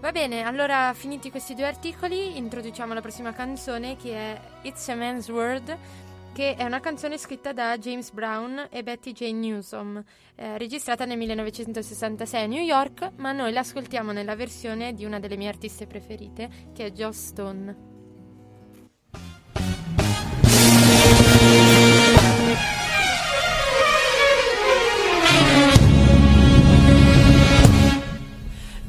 [0.00, 4.96] Va bene, allora finiti questi due articoli, introduciamo la prossima canzone che è It's a
[4.96, 5.76] Man's World,
[6.32, 10.02] che è una canzone scritta da James Brown e Betty Jane Newsom,
[10.34, 15.36] eh, registrata nel 1966 a New York, ma noi l'ascoltiamo nella versione di una delle
[15.36, 17.90] mie artiste preferite, che è Joss Stone.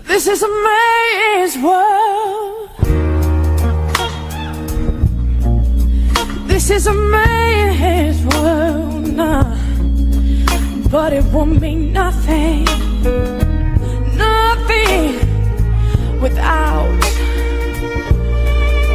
[0.05, 2.32] This is a man's world.
[6.65, 9.43] This is a man's world, nah.
[10.89, 12.63] but it won't mean nothing,
[14.15, 15.19] nothing
[16.21, 17.03] without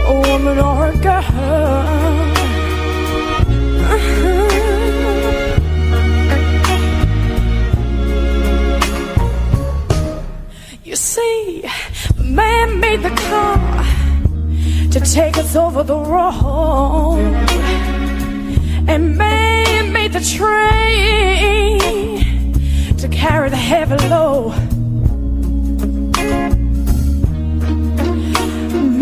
[0.07, 1.23] a woman or a girl.
[3.93, 4.49] Uh-huh.
[10.85, 11.65] You see,
[12.17, 13.85] man made the car
[14.91, 17.58] to take us over the road,
[18.89, 21.79] and man made the train
[22.97, 24.55] to carry the heavy load.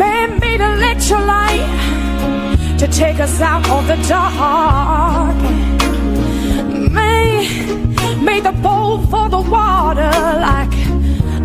[0.02, 1.66] Man made electrolyte
[2.78, 5.36] to take us out of the dark.
[6.92, 10.10] Man made the boat for the water
[10.48, 10.74] like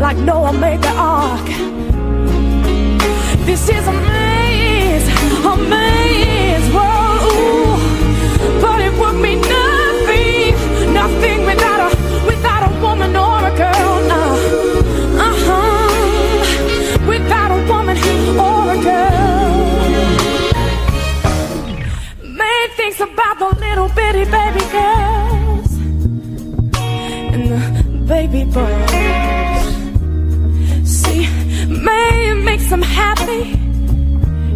[0.05, 1.45] like Noah made the ark.
[3.45, 5.07] This is a maze,
[5.45, 7.70] a maze world, ooh,
[8.91, 10.55] it would be nothing,
[10.93, 11.89] nothing without a
[12.26, 14.01] without a woman or a girl.
[14.11, 14.23] No.
[15.27, 15.88] Uh-huh.
[17.07, 17.97] Without a woman
[18.47, 19.89] or a girl.
[22.39, 25.72] Man thinks about the little bitty baby girls
[27.34, 27.59] and the
[28.13, 29.68] baby boys.
[30.88, 31.27] See,
[31.68, 33.57] man makes them happy.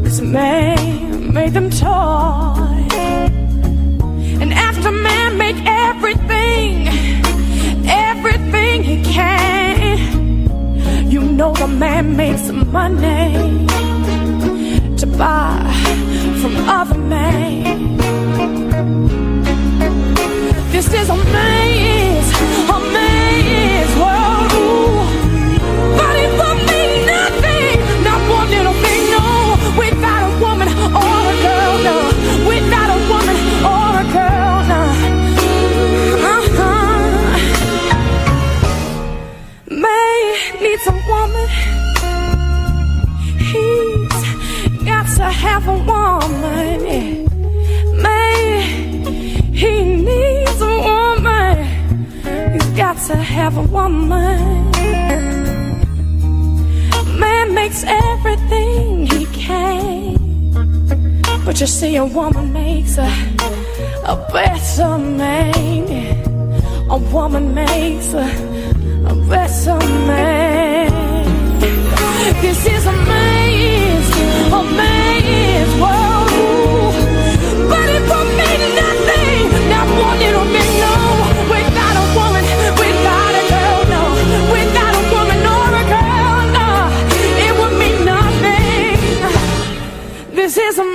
[0.03, 2.65] Cause man made them toy.
[4.85, 6.87] A man make everything,
[7.87, 9.97] everything he can.
[11.09, 13.65] You know the man makes money
[14.97, 15.59] to buy
[16.39, 17.97] from other men.
[20.71, 22.29] This is a man's,
[22.69, 24.51] a man's world.
[24.53, 25.04] Ooh.
[45.67, 47.25] of a woman.
[48.01, 48.61] man.
[49.53, 51.57] he needs a woman.
[52.53, 54.71] He's got to have a woman.
[57.19, 60.15] Man makes everything he can.
[61.45, 63.07] But you see, a woman makes a,
[64.05, 66.23] a better man.
[66.89, 68.25] A woman makes a,
[69.07, 69.77] a better
[70.07, 70.91] man.
[72.41, 74.94] This is amazing.
[90.55, 90.85] This is a.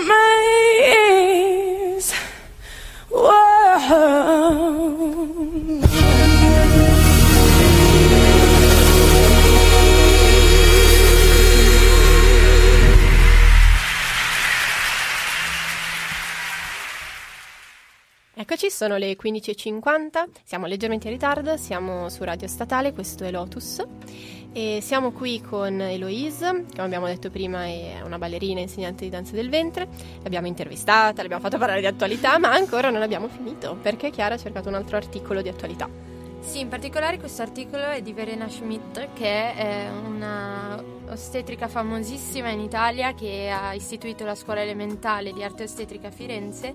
[18.34, 23.84] Eccoci, sono le 15.50, siamo leggermente in ritardo, siamo su Radio Statale, questo è Lotus
[24.52, 29.10] e siamo qui con Eloise, che come abbiamo detto prima è una ballerina insegnante di
[29.10, 29.88] danza del ventre,
[30.22, 34.38] l'abbiamo intervistata, l'abbiamo fatta parlare di attualità, ma ancora non abbiamo finito perché Chiara ha
[34.38, 35.88] cercato un altro articolo di attualità.
[36.40, 42.60] Sì, in particolare questo articolo è di Verena Schmidt, che è una ostetrica famosissima in
[42.60, 46.74] Italia che ha istituito la scuola elementare di arte ostetrica a Firenze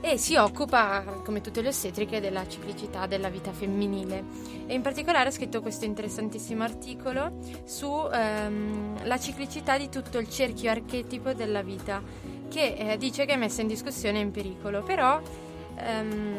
[0.00, 4.24] e si occupa, come tutte le ostetriche, della ciclicità della vita femminile.
[4.66, 11.32] E in particolare ha scritto questo interessantissimo articolo sulla ciclicità di tutto il cerchio archetipo
[11.32, 12.02] della vita,
[12.48, 14.82] che eh, dice che è messa in discussione e in pericolo.
[14.82, 15.20] Però
[15.76, 16.36] ehm,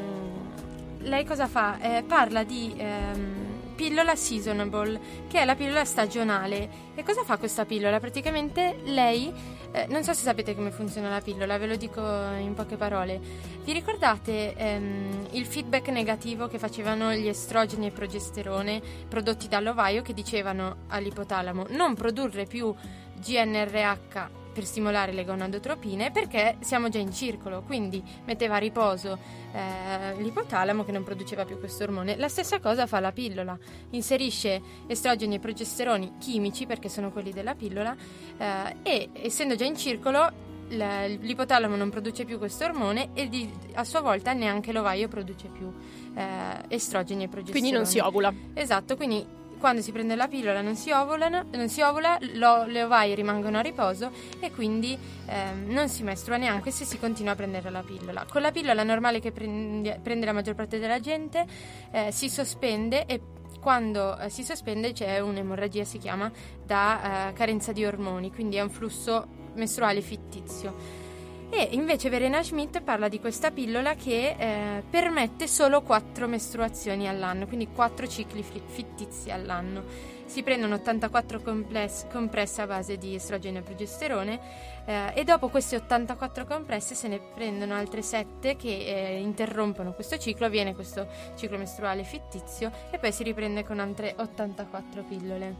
[1.00, 1.80] lei cosa fa?
[1.80, 6.86] Eh, parla di ehm, pillola seasonable, che è la pillola stagionale.
[6.96, 8.00] E cosa fa questa pillola?
[8.00, 9.32] Praticamente lei,
[9.78, 13.20] eh, non so se sapete come funziona la pillola, ve lo dico in poche parole.
[13.64, 20.14] Vi ricordate ehm, il feedback negativo che facevano gli estrogeni e progesterone prodotti dall'ovaio che
[20.14, 22.74] dicevano all'ipotalamo non produrre più
[23.20, 29.20] GNRH per stimolare le gonadotropine perché siamo già in circolo, quindi metteva a riposo
[29.54, 32.16] eh, l'ipotalamo che non produceva più questo ormone.
[32.18, 33.56] La stessa cosa fa la pillola,
[33.92, 37.96] inserisce estrogeni e progesteroni chimici perché sono quelli della pillola
[38.36, 43.84] eh, e essendo già in circolo l'ipotalamo non produce più questo ormone e di- a
[43.84, 45.72] sua volta neanche l'ovaio produce più
[46.16, 46.26] eh,
[46.68, 47.52] estrogeni e progesteroni.
[47.52, 48.34] Quindi non si ovula.
[48.56, 49.24] Esatto, quindi
[49.58, 53.58] quando si prende la pillola non si, ovolano, non si ovola, lo- le ovaie rimangono
[53.58, 57.82] a riposo e quindi ehm, non si mestrua neanche se si continua a prendere la
[57.82, 58.26] pillola.
[58.30, 61.46] Con la pillola normale che prende, prende la maggior parte della gente
[61.92, 63.22] eh, si sospende e
[63.60, 66.32] quando eh, si sospende c'è un'emorragia, si chiama,
[66.64, 71.06] da eh, carenza di ormoni, quindi è un flusso mestruale fittizio.
[71.50, 77.48] E invece Verena Schmidt parla di questa pillola che eh, permette solo 4 mestruazioni all'anno,
[77.48, 79.84] quindi 4 cicli fi- fittizi all'anno.
[80.26, 84.40] Si prendono 84 comples- compresse a base di estrogeno e progesterone
[84.86, 90.18] eh, e dopo queste 84 compresse se ne prendono altre 7 che eh, interrompono questo
[90.18, 91.08] ciclo, avviene questo
[91.38, 95.56] ciclo mestruale fittizio e poi si riprende con altre 84 pillole.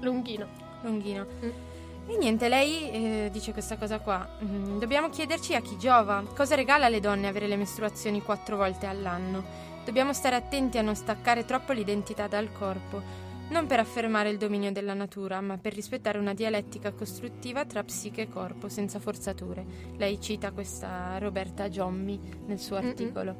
[0.00, 0.46] Lunghino.
[0.82, 1.81] Lunghino.
[2.06, 4.28] E niente, lei eh, dice questa cosa qua.
[4.42, 6.22] Mm, dobbiamo chiederci a chi giova.
[6.34, 9.70] Cosa regala alle donne avere le mestruazioni quattro volte all'anno?
[9.84, 13.30] Dobbiamo stare attenti a non staccare troppo l'identità dal corpo.
[13.48, 18.22] Non per affermare il dominio della natura, ma per rispettare una dialettica costruttiva tra psiche
[18.22, 19.64] e corpo, senza forzature.
[19.96, 23.34] Lei cita questa Roberta Giommi nel suo articolo.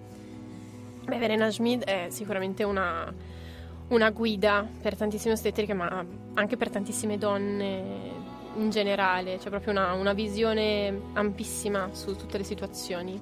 [1.05, 3.13] Beh, Verena Schmid è sicuramente una,
[3.89, 8.22] una guida per tantissime ostetriche, ma anche per tantissime donne
[8.57, 9.39] in generale.
[9.39, 13.21] C'è proprio una, una visione ampissima su tutte le situazioni.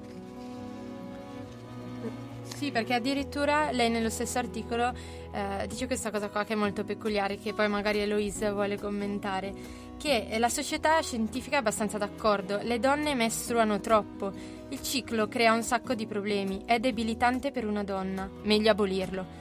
[2.43, 4.93] Sì, perché addirittura lei nello stesso articolo
[5.31, 9.51] eh, dice questa cosa qua che è molto peculiare, che poi magari Eloise vuole commentare,
[9.97, 14.31] che la società scientifica è abbastanza d'accordo, le donne mestruano troppo,
[14.69, 19.40] il ciclo crea un sacco di problemi, è debilitante per una donna, meglio abolirlo.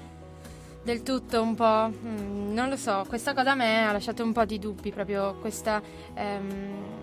[0.82, 4.32] Del tutto un po', mm, non lo so, questa cosa a me ha lasciato un
[4.32, 5.82] po' di dubbi, proprio questa...
[6.14, 6.98] ehm,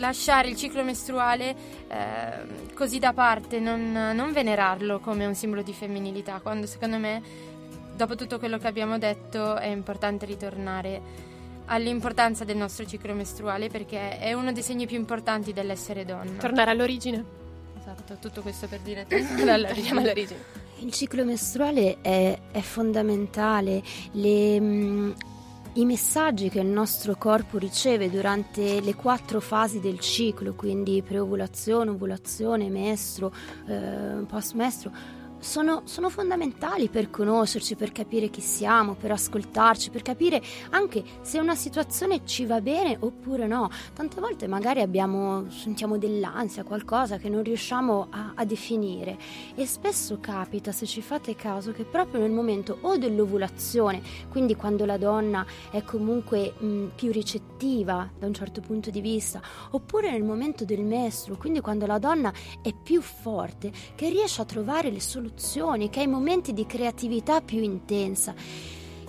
[0.00, 1.54] lasciare il ciclo mestruale
[1.86, 7.22] eh, così da parte, non, non venerarlo come un simbolo di femminilità, quando secondo me,
[7.94, 11.28] dopo tutto quello che abbiamo detto, è importante ritornare
[11.66, 16.40] all'importanza del nostro ciclo mestruale perché è uno dei segni più importanti dell'essere donna.
[16.40, 17.39] Tornare all'origine.
[17.90, 20.68] Esatto, tutto questo per dire Torniamo all'origine.
[20.80, 25.10] Il ciclo mestruale è, è fondamentale, Le, mm,
[25.74, 31.90] i messaggi che il nostro corpo riceve durante le quattro fasi del ciclo, quindi preovulazione,
[31.90, 33.32] ovulazione, mestro,
[33.68, 34.90] eh, postmestro,
[35.40, 40.40] sono, sono fondamentali per conoscerci, per capire chi siamo, per ascoltarci, per capire
[40.70, 43.70] anche se una situazione ci va bene oppure no.
[43.94, 49.18] Tante volte magari abbiamo, sentiamo dell'ansia, qualcosa che non riusciamo a, a definire
[49.54, 54.84] e spesso capita, se ci fate caso, che proprio nel momento o dell'ovulazione, quindi quando
[54.84, 59.40] la donna è comunque mh, più ricettiva da un certo punto di vista,
[59.70, 64.44] oppure nel momento del mestruo, quindi quando la donna è più forte, che riesce a
[64.44, 68.34] trovare le soluzioni, che ha i momenti di creatività più intensa.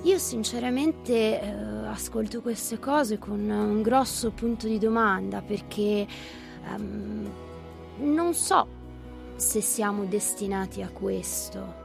[0.04, 1.52] Io sinceramente eh,
[1.88, 6.08] ascolto queste cose con un grosso punto di domanda perché
[6.68, 7.30] ehm,
[7.98, 8.68] non so
[9.36, 11.80] se siamo destinati a questo.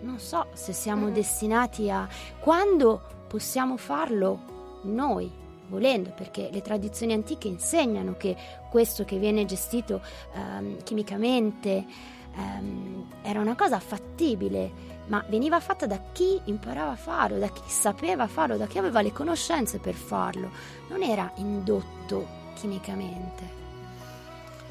[0.00, 2.08] Non so se siamo destinati a
[2.40, 5.30] quando possiamo farlo noi,
[5.68, 8.36] volendo, perché le tradizioni antiche insegnano che
[8.68, 10.02] questo che viene gestito
[10.34, 11.84] ehm, chimicamente
[12.34, 17.62] ehm, era una cosa fattibile, ma veniva fatta da chi imparava a farlo, da chi
[17.66, 20.50] sapeva farlo, da chi aveva le conoscenze per farlo,
[20.88, 23.60] non era indotto chimicamente.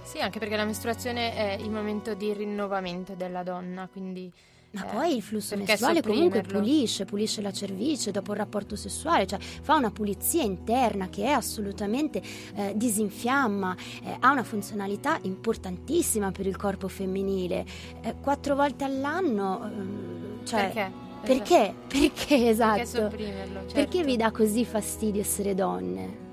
[0.04, 4.32] Sì, anche perché la mestruazione è il momento di rinnovamento della donna, quindi...
[4.72, 9.28] Ma eh, poi il flusso mestruale comunque pulisce, pulisce la cervice dopo il rapporto sessuale,
[9.28, 12.22] cioè fa una pulizia interna che è assolutamente
[12.56, 17.66] eh, disinfiamma, eh, ha una funzionalità importantissima per il corpo femminile.
[18.02, 20.92] Eh, quattro volte all'anno, ehm, cioè, Perché?
[21.22, 21.74] Perché?
[21.88, 22.78] Perché esatto?
[22.78, 23.60] Perché sopprimerlo?
[23.60, 23.74] Certo.
[23.74, 26.30] Perché vi dà così fastidio essere donne?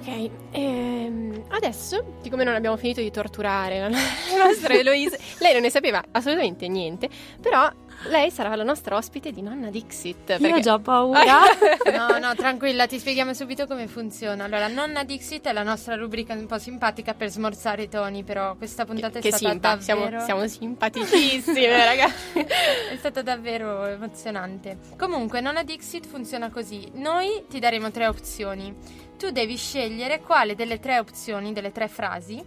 [0.00, 3.88] Ok, ehm, adesso, siccome non abbiamo finito di torturare la,
[4.38, 7.08] la nostra Eloise, lei non ne sapeva assolutamente niente,
[7.38, 7.70] però
[8.04, 10.38] lei sarà la nostra ospite di Nonna Dixit.
[10.38, 11.42] Io ho già paura.
[11.90, 14.44] No, no, tranquilla, ti spieghiamo subito come funziona.
[14.44, 18.56] Allora, Nonna Dixit è la nostra rubrica un po' simpatica per smorzare i toni, però
[18.56, 20.08] questa puntata è che stata simpa, davvero...
[20.08, 22.38] siamo, siamo simpaticissime, ragazzi.
[22.38, 24.78] È stata davvero emozionante.
[24.96, 26.88] Comunque, Nonna Dixit funziona così.
[26.94, 28.74] Noi ti daremo tre opzioni.
[29.20, 32.42] Tu devi scegliere quale delle tre opzioni, delle tre frasi,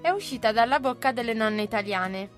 [0.00, 2.28] è uscita dalla bocca delle nonne italiane.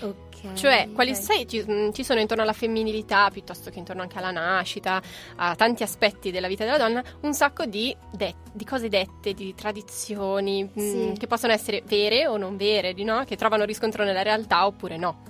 [0.00, 0.52] ok.
[0.54, 1.16] Cioè, quali ok.
[1.16, 5.02] sai, ci, mh, ci sono intorno alla femminilità, piuttosto che intorno anche alla nascita,
[5.34, 9.52] a tanti aspetti della vita della donna, un sacco di, de- di cose dette, di
[9.56, 11.12] tradizioni, mh, Sì.
[11.18, 13.24] che possono essere vere o non vere, di no?
[13.24, 15.22] che trovano riscontro nella realtà oppure no.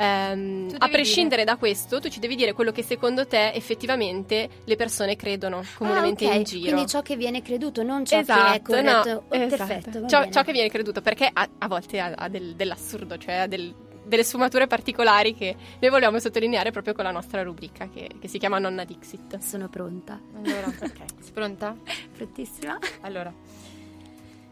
[0.00, 4.76] Ehm, a prescindere da questo, tu ci devi dire quello che secondo te effettivamente le
[4.76, 6.70] persone credono comunemente Ah, ok, in giro.
[6.72, 9.08] Quindi ciò che viene creduto, non ciò Esatto, che è corretto.
[9.12, 9.66] no, Oh, esatto.
[9.66, 13.34] Perfetto, ciò, ciò che viene creduto, perché a, a volte ha, ha del- dell'assurdo, cioè
[13.34, 18.08] ha del- delle sfumature particolari che noi vogliamo sottolineare proprio con la nostra rubrica che,
[18.20, 19.36] che si chiama Nonna Dixit.
[19.38, 20.18] Sono pronta.
[20.36, 20.70] Allora,
[21.20, 21.76] sei pronta?
[22.16, 22.78] Prontissima?
[23.00, 23.30] Allora,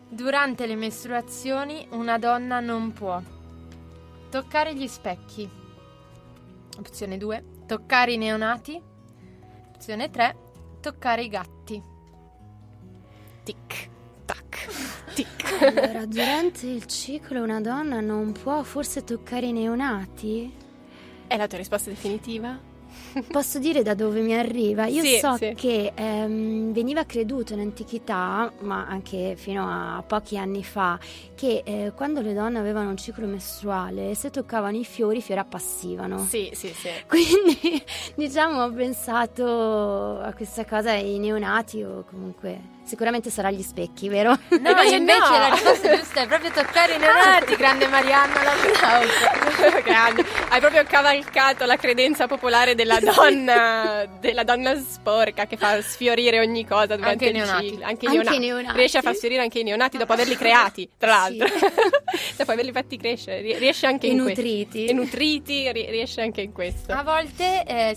[0.08, 3.20] durante le mestruazioni una donna non può
[4.28, 5.48] toccare gli specchi.
[6.78, 8.80] Opzione 2, toccare i neonati.
[9.74, 10.36] Opzione 3,
[10.80, 11.82] toccare i gatti.
[13.42, 13.88] Tic,
[14.24, 14.68] tac,
[15.14, 15.62] tic.
[15.62, 20.54] Allora, durante il ciclo una donna non può forse toccare i neonati?
[21.26, 22.75] È la tua risposta definitiva?
[23.30, 24.86] Posso dire da dove mi arriva?
[24.86, 25.52] Io Sì, so sì.
[25.56, 30.98] che ehm, veniva creduto in antichità, ma anche fino a pochi anni fa,
[31.34, 35.40] che eh, quando le donne avevano un ciclo mestruale, se toccavano i fiori, i fiori
[35.40, 36.18] appassivano.
[36.24, 36.88] Sì, sì, sì.
[37.08, 37.82] Quindi,
[38.14, 44.30] diciamo, ho pensato a questa cosa ai neonati o comunque sicuramente sarà gli specchi, vero?
[44.48, 45.38] No, Invece invece no.
[45.38, 47.56] la risposta giusta è proprio toccare i neonati.
[47.56, 49.80] Grande Marianna, l'applauso.
[49.84, 50.24] Grande.
[50.48, 56.64] Hai proprio cavalcato la credenza popolare della donna, della donna sporca che fa sfiorire ogni
[56.66, 57.68] cosa durante Anche i il neonati.
[57.68, 57.84] ciclo.
[57.84, 58.36] Anche, i Anche neonati.
[58.36, 58.76] i neonati.
[58.78, 61.36] Riesce a far sfiorire anche i neonati dopo averli creati, tra Sì.
[61.36, 61.58] l'altro.
[62.36, 63.40] dopo averli fatti crescere.
[63.40, 64.70] Rie- Riesce anche E in nutriti.
[64.84, 64.90] questo.
[64.90, 66.92] E nutriti, ri- riesce anche in questo.
[66.92, 67.96] A volte eh,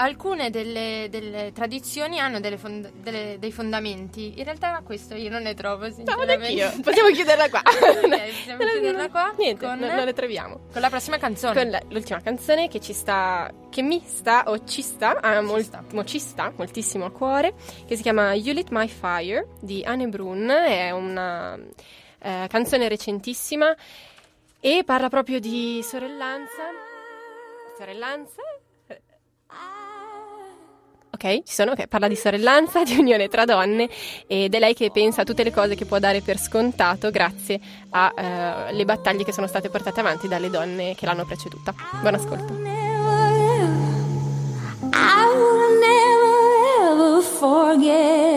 [0.00, 4.38] alcune delle, delle tradizioni hanno delle fond- delle- dei fondamenti.
[4.38, 6.36] In realtà questo io non ne trovo, No, sinceramente.
[6.54, 6.80] neanch'io.
[6.82, 7.60] Possiamo chiuderla qua.
[7.64, 10.60] Ok, possiamo chiuderla qua Niente, con- non, non le troviamo.
[10.72, 11.54] Con la prossima canzone.
[11.54, 15.62] Con la- l'ultima canzone che ci sta, che mi sta o ci sta, ah, mol-
[15.62, 15.84] sta.
[15.92, 17.54] mo ci sta moltissimo a cuore,
[17.86, 21.58] che si chiama You Lit My Fire di Anne Brun, è una
[22.22, 23.74] eh, canzone recentissima
[24.60, 26.62] e parla proprio di sorellanza.
[27.78, 28.42] Sorellanza?
[31.22, 33.90] Ok, ci sono, ok, parla di sorellanza, di unione tra donne
[34.26, 37.60] ed è lei che pensa a tutte le cose che può dare per scontato grazie
[37.90, 41.74] alle battaglie che sono state portate avanti dalle donne che l'hanno preceduta.
[42.00, 42.54] Buon ascolto.
[44.92, 46.40] I will never
[46.90, 48.29] ever forget.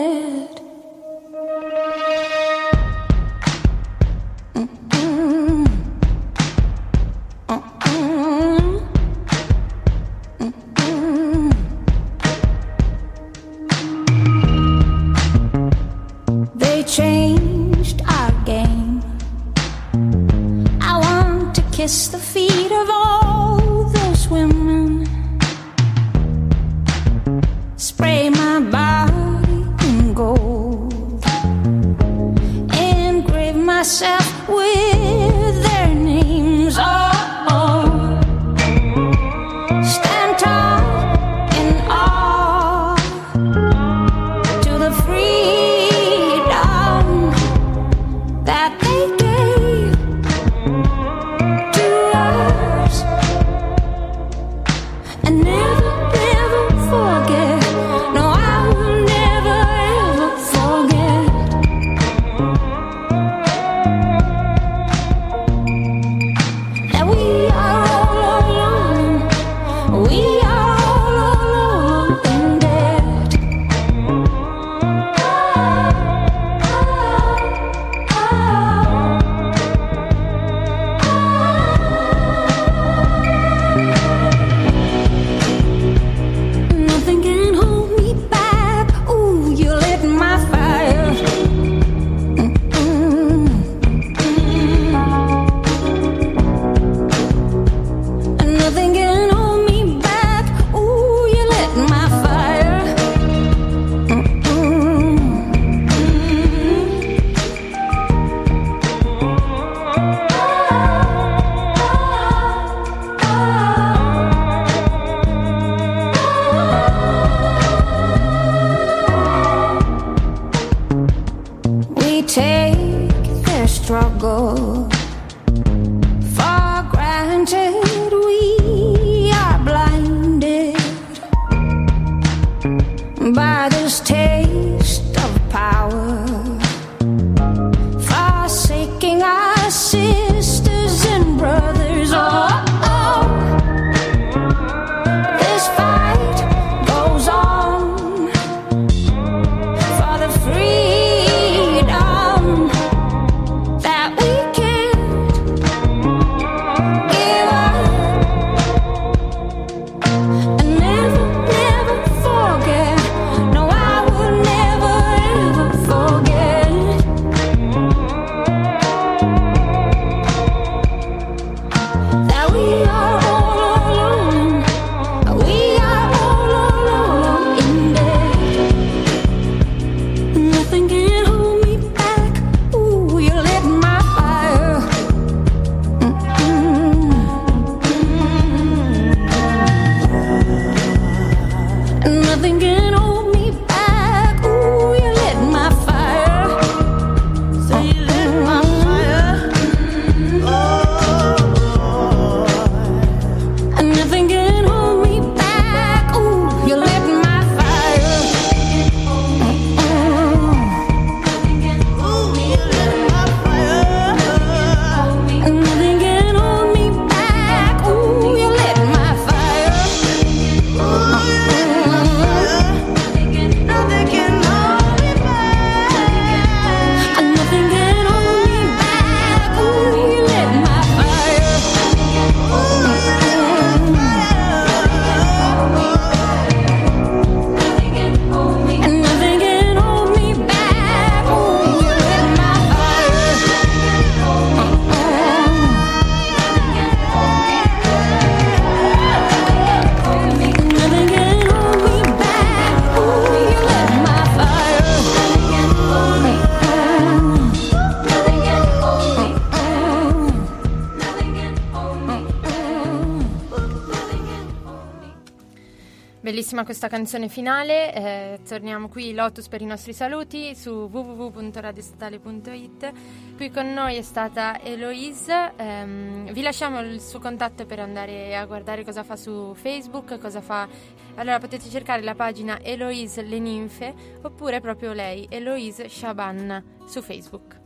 [266.54, 272.92] bellissima questa canzone finale, eh, torniamo qui Lotus per i nostri saluti su www.radiostatale.it.
[273.36, 278.44] Qui con noi è stata Eloise, ehm, vi lasciamo il suo contatto per andare a
[278.46, 280.68] guardare cosa fa su Facebook, cosa fa...
[281.16, 287.60] Allora potete cercare la pagina Eloise Le Ninfe oppure proprio lei, Eloise Shaban, su Facebook.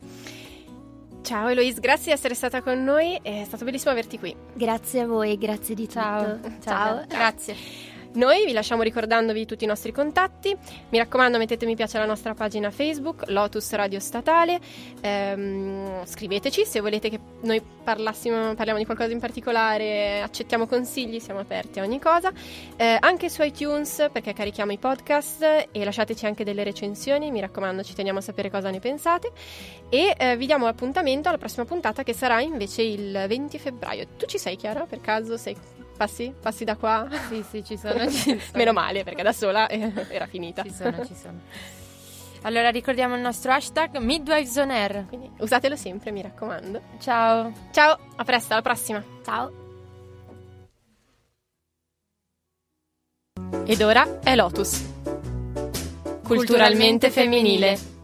[1.23, 4.35] Ciao Eloise, grazie di essere stata con noi, è stato bellissimo averti qui.
[4.55, 6.37] Grazie a voi, grazie di ciao.
[6.37, 6.49] tutto.
[6.49, 6.97] Ciao, ciao.
[6.97, 7.07] ciao.
[7.07, 7.88] grazie.
[8.15, 10.57] Noi vi lasciamo ricordandovi tutti i nostri contatti.
[10.89, 14.59] Mi raccomando, mettete mi piace alla nostra pagina Facebook, Lotus Radio Statale.
[15.03, 21.81] Ehm, scriveteci se volete che noi parliamo di qualcosa in particolare, accettiamo consigli, siamo aperti
[21.81, 22.33] a ogni cosa.
[22.77, 27.31] Eh, anche su iTunes perché carichiamo i podcast e lasciateci anche delle recensioni.
[27.31, 29.33] Mi raccomando, ci teniamo a sapere cosa ne pensate.
[29.91, 34.07] E eh, vi diamo appuntamento alla prossima puntata che sarà invece il 20 febbraio.
[34.17, 34.87] Tu ci sei, Chiara?
[34.87, 36.33] Per caso sei Passi?
[36.41, 37.09] Passi da qua?
[37.29, 38.09] Sì, sì, ci sono.
[38.09, 38.41] Ci sono.
[38.55, 40.63] Meno male, perché da sola eh, era finita.
[40.63, 41.41] Ci sono, ci sono.
[42.43, 45.07] Allora ricordiamo il nostro hashtag Midwives on Air.
[45.09, 46.81] Quindi usatelo sempre, mi raccomando.
[47.01, 47.53] Ciao.
[47.73, 49.03] Ciao, a presto, alla prossima.
[49.25, 49.67] Ciao.
[53.67, 54.81] Ed ora è Lotus.
[56.23, 57.98] Culturalmente femminile.